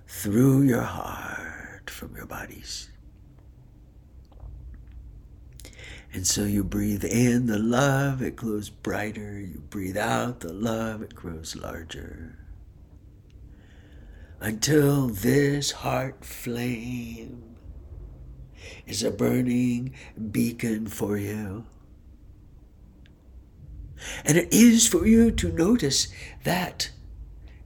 [0.08, 2.90] through your heart from your bodies.
[6.14, 9.40] And so you breathe in the love, it grows brighter.
[9.40, 12.38] You breathe out the love, it grows larger
[14.40, 17.47] until this heart flame
[18.86, 19.94] is a burning
[20.32, 21.66] beacon for you.
[24.26, 26.08] And it is for you to notice
[26.44, 26.92] that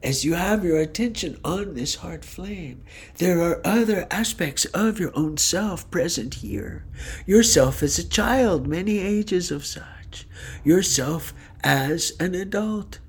[0.04, 2.84] as you have your attention on this heart flame,
[3.18, 6.86] there are other aspects of your own self present here.
[7.28, 10.28] Yourself as a child, many ages of such.
[10.64, 11.34] Yourself
[11.64, 13.00] as an adult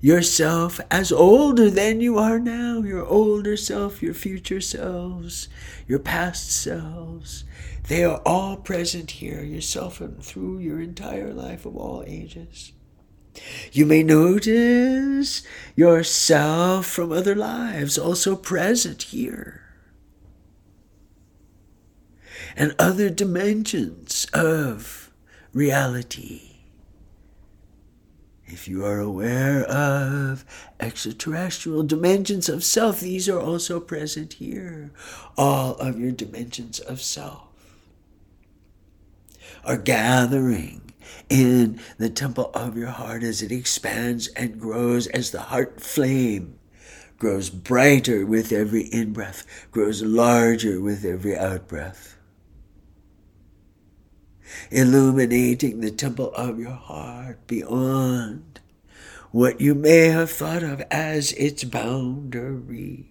[0.00, 5.48] yourself as older than you are now, your older self, your future selves,
[5.86, 7.44] your past selves.
[7.88, 12.72] They are all present here, yourself and through your entire life of all ages.
[13.72, 15.42] You may notice
[15.74, 19.62] yourself from other lives also present here.
[22.56, 25.10] And other dimensions of
[25.52, 26.53] reality
[28.54, 30.44] if you are aware of
[30.78, 34.92] extraterrestrial dimensions of self, these are also present here.
[35.36, 37.48] All of your dimensions of self
[39.64, 40.92] are gathering
[41.28, 46.56] in the temple of your heart as it expands and grows as the heart flame
[47.18, 52.13] grows brighter with every in breath, grows larger with every out breath
[54.70, 58.60] illuminating the temple of your heart beyond
[59.30, 63.06] what you may have thought of as its boundary.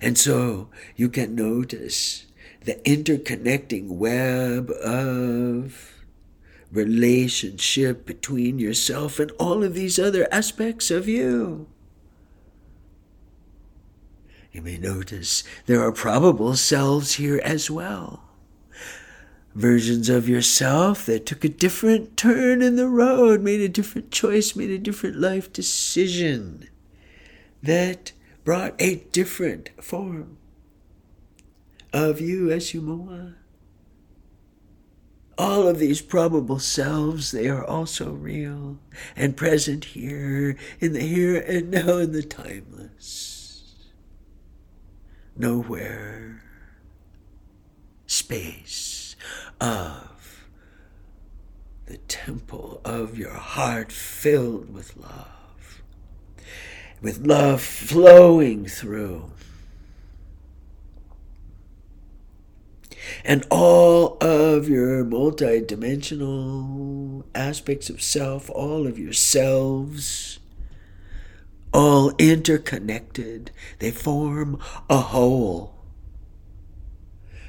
[0.00, 2.26] And so you can notice
[2.64, 5.94] the interconnecting web of
[6.70, 11.66] relationship between yourself and all of these other aspects of you.
[14.58, 18.24] You may notice there are probable selves here as well.
[19.54, 24.56] Versions of yourself that took a different turn in the road, made a different choice,
[24.56, 26.68] made a different life decision,
[27.62, 28.10] that
[28.42, 30.38] brought a different form
[31.92, 33.34] of you as Umoa.
[35.38, 38.80] All of these probable selves, they are also real
[39.14, 43.27] and present here in the here and now in the timeless
[45.38, 46.42] nowhere
[48.06, 49.14] space
[49.60, 50.44] of
[51.86, 55.80] the temple of your heart filled with love,
[57.00, 59.30] with love flowing through.
[63.24, 70.40] And all of your multidimensional aspects of self, all of your selves,
[71.72, 73.50] all interconnected.
[73.78, 74.58] They form
[74.88, 75.74] a whole,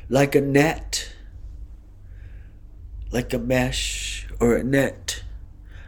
[0.08, 1.14] like a net,
[3.12, 5.24] like a mesh or a net,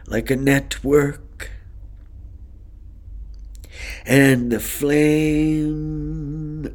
[0.06, 1.50] like a network.
[4.04, 6.12] And the flame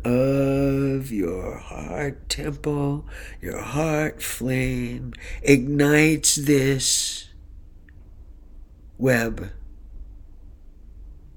[0.04, 3.06] of your heart temple,
[3.42, 7.30] your heart flame, ignites this
[8.98, 9.52] web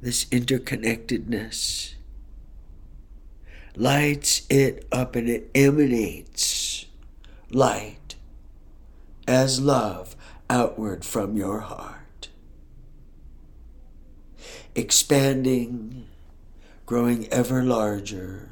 [0.01, 1.95] this interconnectedness,
[3.77, 6.87] lights it up and it emanates
[7.51, 8.17] light
[9.27, 10.17] as love
[10.49, 12.29] outward from your heart,
[14.75, 16.09] expanding,
[16.87, 18.51] growing ever larger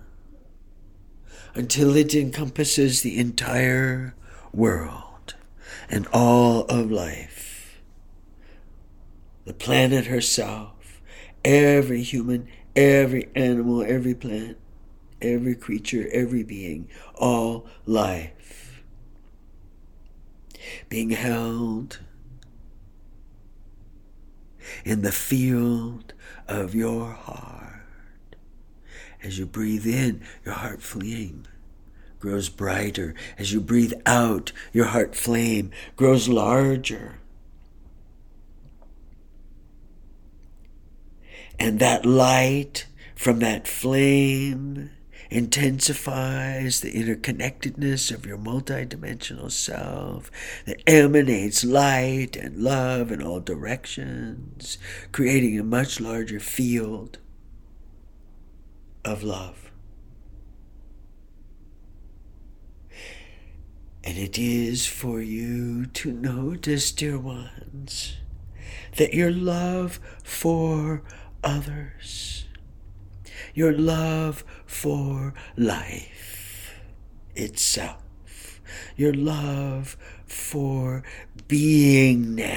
[1.55, 4.15] until it encompasses the entire
[4.53, 5.35] world
[5.91, 7.81] and all of life,
[9.45, 10.78] the planet herself
[11.49, 12.47] every human,
[12.77, 14.59] every animal, every plant,
[15.23, 18.83] every creature, every being, all life
[20.91, 22.01] being held
[24.85, 26.13] in the field
[26.47, 28.37] of your heart.
[29.23, 31.45] As you breathe in, your heart flame
[32.21, 33.15] grows brighter.
[33.39, 37.18] As you breathe out, your heart flame grows larger.
[41.59, 44.91] And that light from that flame
[45.31, 50.31] intensifies the interconnectedness of your multidimensional self
[50.67, 54.79] that emanates light and love in all directions,
[55.13, 57.19] creating a much larger field
[59.05, 59.71] of love.
[64.05, 68.17] And it is for you to notice, dear ones,
[68.97, 71.03] that your love for
[71.43, 72.47] others.
[73.55, 76.75] Your love for life
[77.35, 78.61] itself,
[78.97, 81.03] your love for
[81.49, 82.57] beingness,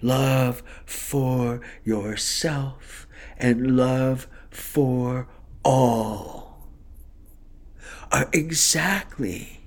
[0.00, 3.06] love for yourself,
[3.38, 5.28] and love for
[5.64, 6.68] all
[8.10, 9.60] are exactly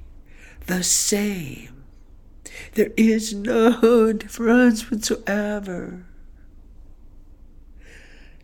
[0.68, 1.84] the same.
[2.74, 6.06] There is no difference whatsoever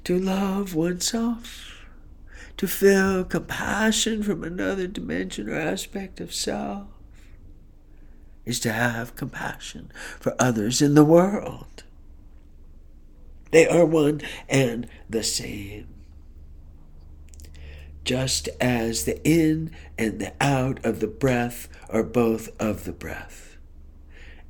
[0.03, 1.85] to love oneself,
[2.57, 6.87] to feel compassion from another dimension or aspect of self,
[8.45, 11.83] is to have compassion for others in the world.
[13.51, 15.87] They are one and the same.
[18.03, 23.57] Just as the in and the out of the breath are both of the breath.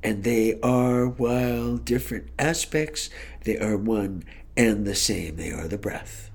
[0.02, 3.10] And they are, while different aspects,
[3.44, 4.24] they are one
[4.56, 5.36] and the same.
[5.36, 6.30] They are the breath.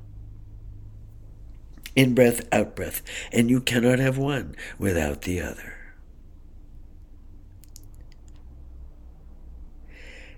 [1.95, 3.01] In breath, out breath.
[3.31, 5.73] And you cannot have one without the other.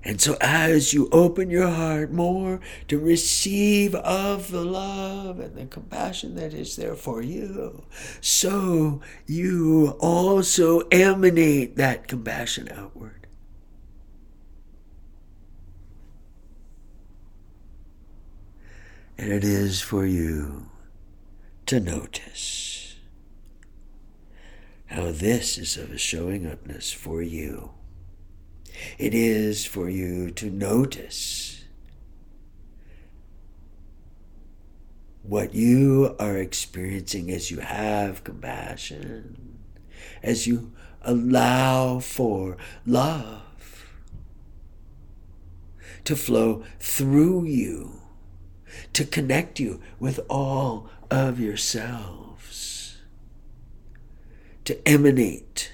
[0.02, 5.66] And so, as you open your heart more to receive of the love and the
[5.66, 7.84] compassion that is there for you,
[8.22, 13.19] so you also emanate that compassion outward.
[19.20, 20.70] And it is for you
[21.66, 22.96] to notice
[24.86, 27.72] how this is of a showing upness for you.
[28.98, 31.66] It is for you to notice
[35.22, 39.60] what you are experiencing as you have compassion,
[40.24, 42.56] as you allow for
[42.86, 43.86] love
[46.06, 47.99] to flow through you
[48.94, 52.98] to connect you with all of yourselves,
[54.66, 55.72] to emanate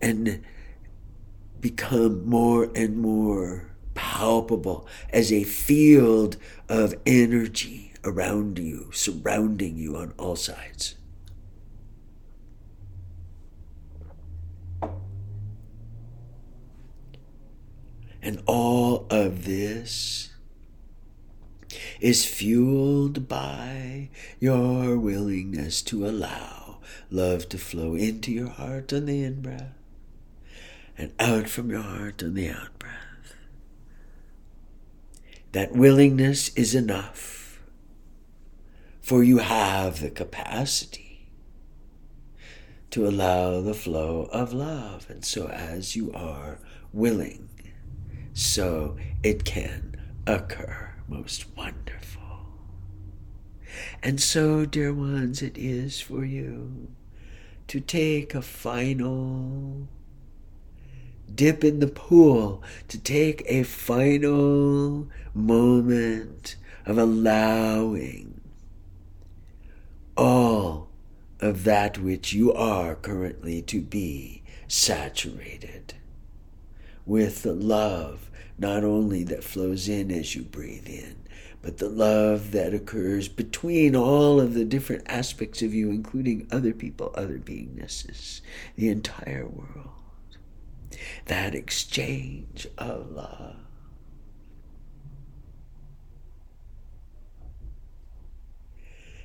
[0.00, 0.42] and
[1.60, 6.36] become more and more palpable as a field
[6.68, 10.94] of energy around you, surrounding you on all sides.
[18.22, 20.27] And all of this
[22.00, 24.08] is fueled by
[24.40, 26.78] your willingness to allow
[27.10, 29.72] love to flow into your heart on the in breath
[30.96, 33.34] and out from your heart on the out breath.
[35.52, 37.60] That willingness is enough,
[39.00, 41.28] for you have the capacity
[42.90, 45.08] to allow the flow of love.
[45.08, 46.58] And so, as you are
[46.92, 47.48] willing,
[48.34, 49.96] so it can
[50.26, 52.22] occur most wonderful.
[54.02, 56.88] And so, dear ones, it is for you
[57.68, 59.88] to take a final
[61.34, 66.56] dip in the pool, to take a final moment
[66.86, 68.40] of allowing
[70.16, 70.88] all
[71.40, 75.94] of that which you are currently to be saturated
[77.06, 81.16] with the love not only that flows in as you breathe in,
[81.62, 86.72] but the love that occurs between all of the different aspects of you, including other
[86.72, 88.40] people, other beingnesses,
[88.76, 89.90] the entire world.
[91.26, 93.56] That exchange of love.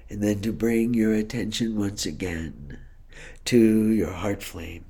[0.09, 2.77] And then to bring your attention once again
[3.45, 4.85] to your heart flame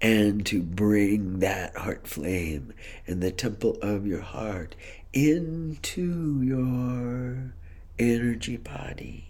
[0.00, 2.72] and to bring that heart flame
[3.06, 4.76] and the temple of your heart
[5.12, 7.54] into your
[7.98, 9.28] energy body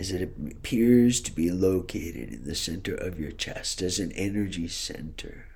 [0.00, 4.66] as it appears to be located in the center of your chest as an energy
[4.66, 5.46] center.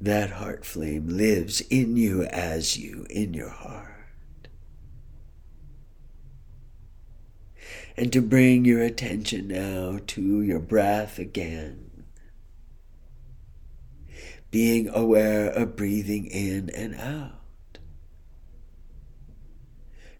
[0.00, 3.99] That heart flame lives in you as you, in your heart.
[8.00, 12.04] And to bring your attention now to your breath again.
[14.50, 17.78] Being aware of breathing in and out.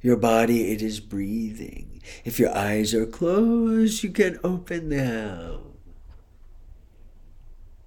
[0.02, 2.02] Your body, it is breathing.
[2.22, 5.60] If your eyes are closed, you can open them.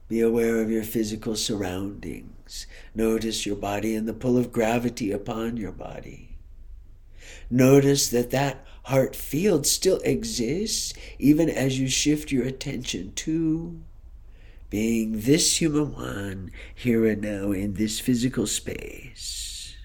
[0.07, 2.65] Be aware of your physical surroundings.
[2.95, 6.39] Notice your body and the pull of gravity upon your body.
[7.51, 13.81] Notice that that heart field still exists even as you shift your attention to
[14.69, 19.75] being this human one here and now in this physical space.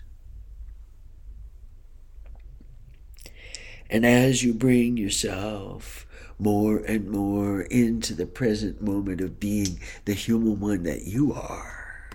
[3.91, 6.07] And as you bring yourself
[6.39, 12.11] more and more into the present moment of being the human one that you are,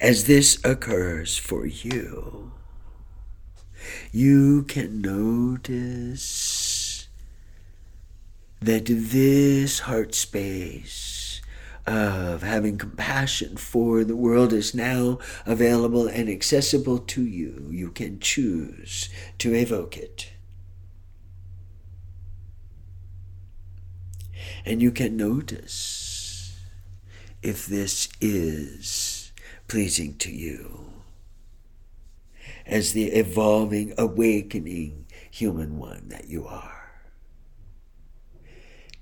[0.00, 2.52] as this occurs for you,
[4.10, 7.08] you can notice
[8.60, 11.40] that this heart space
[11.86, 17.66] of having compassion for the world is now available and accessible to you.
[17.70, 19.08] You can choose
[19.38, 20.32] to evoke it.
[24.64, 26.60] And you can notice
[27.42, 29.32] if this is
[29.66, 30.91] pleasing to you
[32.66, 36.82] as the evolving, awakening human one that you are.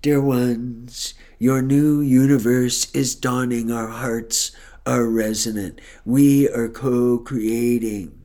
[0.02, 3.70] Dear ones, your new universe is dawning.
[3.70, 4.52] Our hearts
[4.86, 5.80] are resonant.
[6.06, 8.24] We are co creating,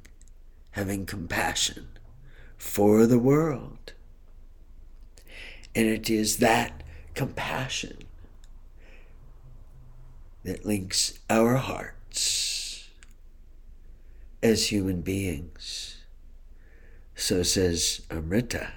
[0.72, 1.88] having compassion
[2.58, 3.94] for the world.
[5.76, 6.82] And it is that
[7.14, 7.98] compassion
[10.46, 12.55] that links our hearts
[14.46, 15.98] as human beings.
[17.16, 18.72] So says Amrita.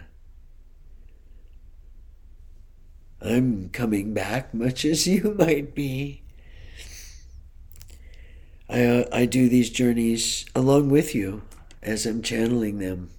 [3.21, 6.23] I'm coming back much as you might be.
[8.71, 11.43] I, uh, I do these journeys along with you
[11.83, 13.11] as I'm channeling them.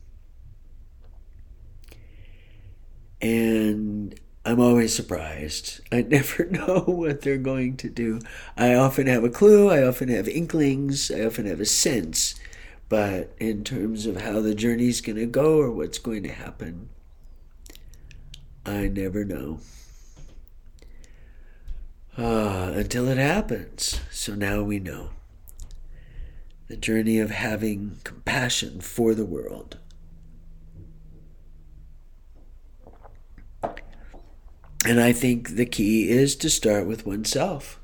[3.21, 5.81] And I'm always surprised.
[5.91, 8.19] I never know what they're going to do.
[8.57, 12.35] I often have a clue, I often have inklings, I often have a sense.
[12.87, 16.89] But in terms of how the journey's going to go or what's going to happen,
[18.65, 19.59] I never know.
[22.17, 24.01] Uh, until it happens.
[24.11, 25.11] So now we know.
[26.67, 29.77] The journey of having compassion for the world.
[34.89, 37.79] And I think the key is to start with oneself.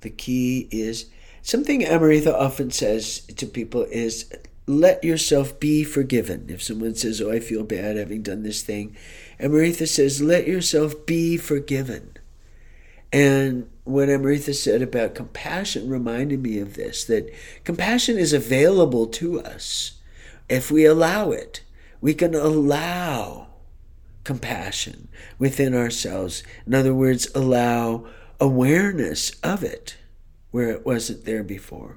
[0.00, 1.10] The key is
[1.42, 4.32] something Amrita often says to people is
[4.66, 6.46] let yourself be forgiven.
[6.48, 8.96] If someone says, Oh, I feel bad having done this thing,
[9.38, 12.16] Amrita says, let yourself be forgiven.
[13.12, 17.30] And what Amrita said about compassion reminded me of this that
[17.64, 20.00] compassion is available to us
[20.48, 21.60] if we allow it.
[22.00, 23.45] We can allow
[24.26, 25.06] compassion
[25.38, 26.42] within ourselves.
[26.66, 28.04] In other words, allow
[28.40, 29.96] awareness of it
[30.50, 31.96] where it wasn't there before.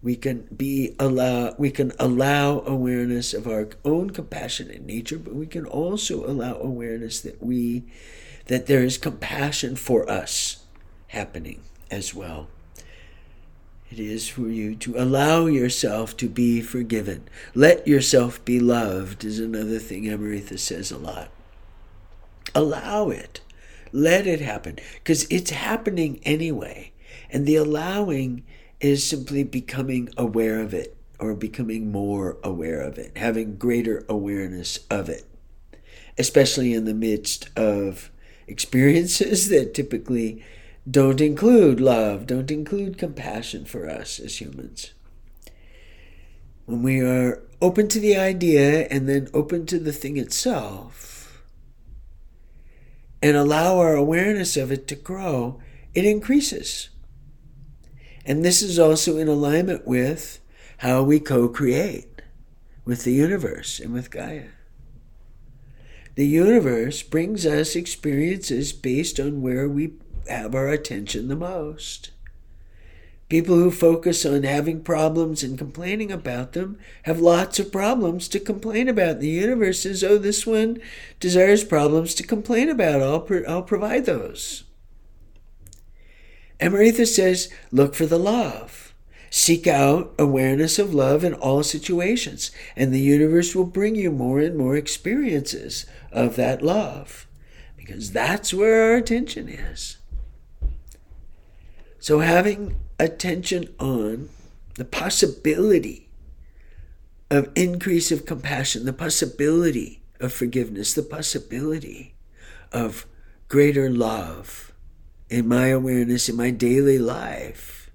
[0.00, 5.46] We can be allow we can allow awareness of our own compassionate nature, but we
[5.46, 7.84] can also allow awareness that we
[8.46, 10.64] that there is compassion for us
[11.08, 12.46] happening as well.
[13.90, 17.28] It is for you to allow yourself to be forgiven.
[17.56, 21.28] Let yourself be loved is another thing Amrita says a lot.
[22.54, 23.40] Allow it.
[23.92, 26.92] Let it happen because it's happening anyway.
[27.30, 28.44] And the allowing
[28.80, 34.78] is simply becoming aware of it or becoming more aware of it, having greater awareness
[34.90, 35.24] of it,
[36.16, 38.10] especially in the midst of
[38.46, 40.42] experiences that typically
[40.90, 44.92] don't include love, don't include compassion for us as humans.
[46.64, 51.09] When we are open to the idea and then open to the thing itself,
[53.22, 55.60] and allow our awareness of it to grow,
[55.94, 56.90] it increases.
[58.24, 60.40] And this is also in alignment with
[60.78, 62.22] how we co create
[62.84, 64.48] with the universe and with Gaia.
[66.14, 69.94] The universe brings us experiences based on where we
[70.28, 72.10] have our attention the most.
[73.30, 78.40] People who focus on having problems and complaining about them have lots of problems to
[78.40, 79.20] complain about.
[79.20, 80.80] The universe says, oh, this one
[81.20, 83.00] desires problems to complain about.
[83.00, 84.64] I'll, pro- I'll provide those.
[86.58, 88.92] Amrita says, look for the love.
[89.30, 94.40] Seek out awareness of love in all situations, and the universe will bring you more
[94.40, 97.28] and more experiences of that love
[97.76, 99.98] because that's where our attention is.
[102.00, 104.28] So, having attention on
[104.74, 106.08] the possibility
[107.30, 112.14] of increase of compassion, the possibility of forgiveness, the possibility
[112.72, 113.06] of
[113.48, 114.72] greater love
[115.28, 117.90] in my awareness in my daily life.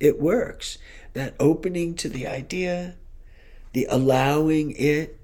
[0.00, 0.78] It works.
[1.12, 2.96] That opening to the idea,
[3.72, 5.18] the allowing it,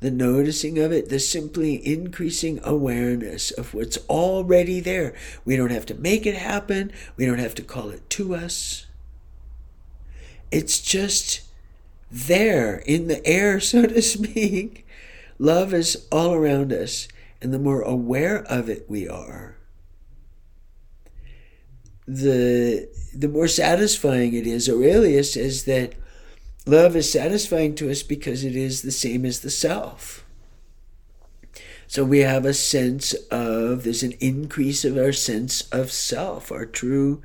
[0.00, 5.14] the noticing of it, the simply increasing awareness of what's already there.
[5.44, 8.86] We don't have to make it happen, we don't have to call it to us.
[10.50, 11.42] It's just
[12.10, 14.86] there in the air, so to speak.
[15.38, 17.08] Love is all around us,
[17.40, 19.56] and the more aware of it we are,
[22.06, 24.68] the the more satisfying it is.
[24.68, 25.94] Aurelia says that
[26.66, 30.24] Love is satisfying to us because it is the same as the self.
[31.86, 36.52] So we have a sense of, there's an increase of our sense of self.
[36.52, 37.20] Our true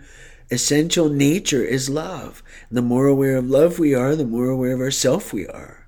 [0.50, 2.42] essential nature is love.
[2.72, 5.88] The more aware of love we are, the more aware of ourself we are.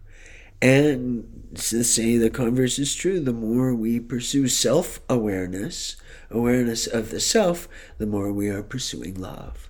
[0.62, 5.96] And to say the converse is true, the more we pursue self awareness,
[6.30, 7.68] awareness of the self,
[7.98, 9.70] the more we are pursuing love.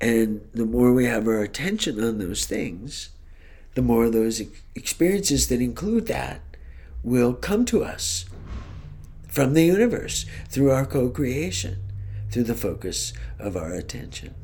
[0.00, 3.10] And the more we have our attention on those things,
[3.74, 4.42] the more those
[4.74, 6.40] experiences that include that
[7.02, 8.26] will come to us
[9.28, 11.78] from the universe through our co creation,
[12.30, 14.34] through the focus of our attention.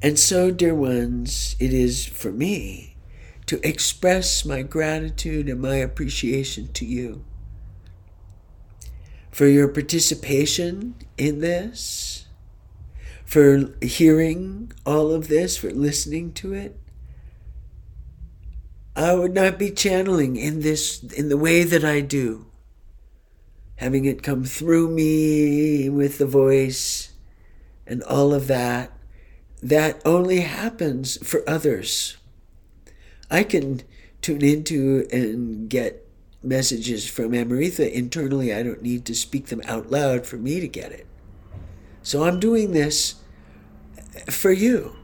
[0.00, 2.96] And so, dear ones, it is for me
[3.46, 7.24] to express my gratitude and my appreciation to you
[9.30, 12.26] for your participation in this
[13.28, 16.80] for hearing all of this, for listening to it.
[18.96, 22.46] I would not be channeling in this in the way that I do.
[23.76, 27.12] Having it come through me with the voice
[27.86, 28.92] and all of that,
[29.62, 32.16] that only happens for others.
[33.30, 33.82] I can
[34.22, 36.08] tune into and get
[36.42, 38.54] messages from Amrita internally.
[38.54, 41.06] I don't need to speak them out loud for me to get it.
[42.02, 43.16] So I'm doing this
[44.30, 44.96] for you.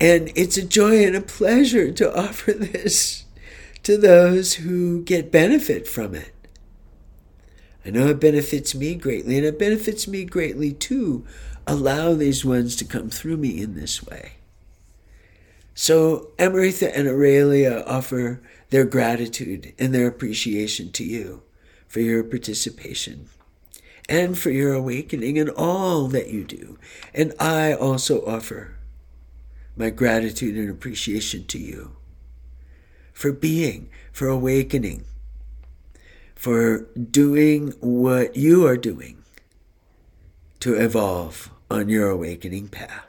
[0.00, 3.24] And it's a joy and a pleasure to offer this
[3.82, 6.32] to those who get benefit from it.
[7.84, 11.24] I know it benefits me greatly, and it benefits me greatly to
[11.66, 14.32] allow these ones to come through me in this way.
[15.74, 21.44] So, Amrita and Aurelia offer their gratitude and their appreciation to you
[21.86, 23.28] for your participation
[24.08, 26.78] and for your awakening and all that you do.
[27.14, 28.74] And I also offer
[29.76, 31.96] my gratitude and appreciation to you
[33.12, 35.04] for being, for awakening,
[36.34, 39.24] for doing what you are doing
[40.60, 43.07] to evolve on your awakening path.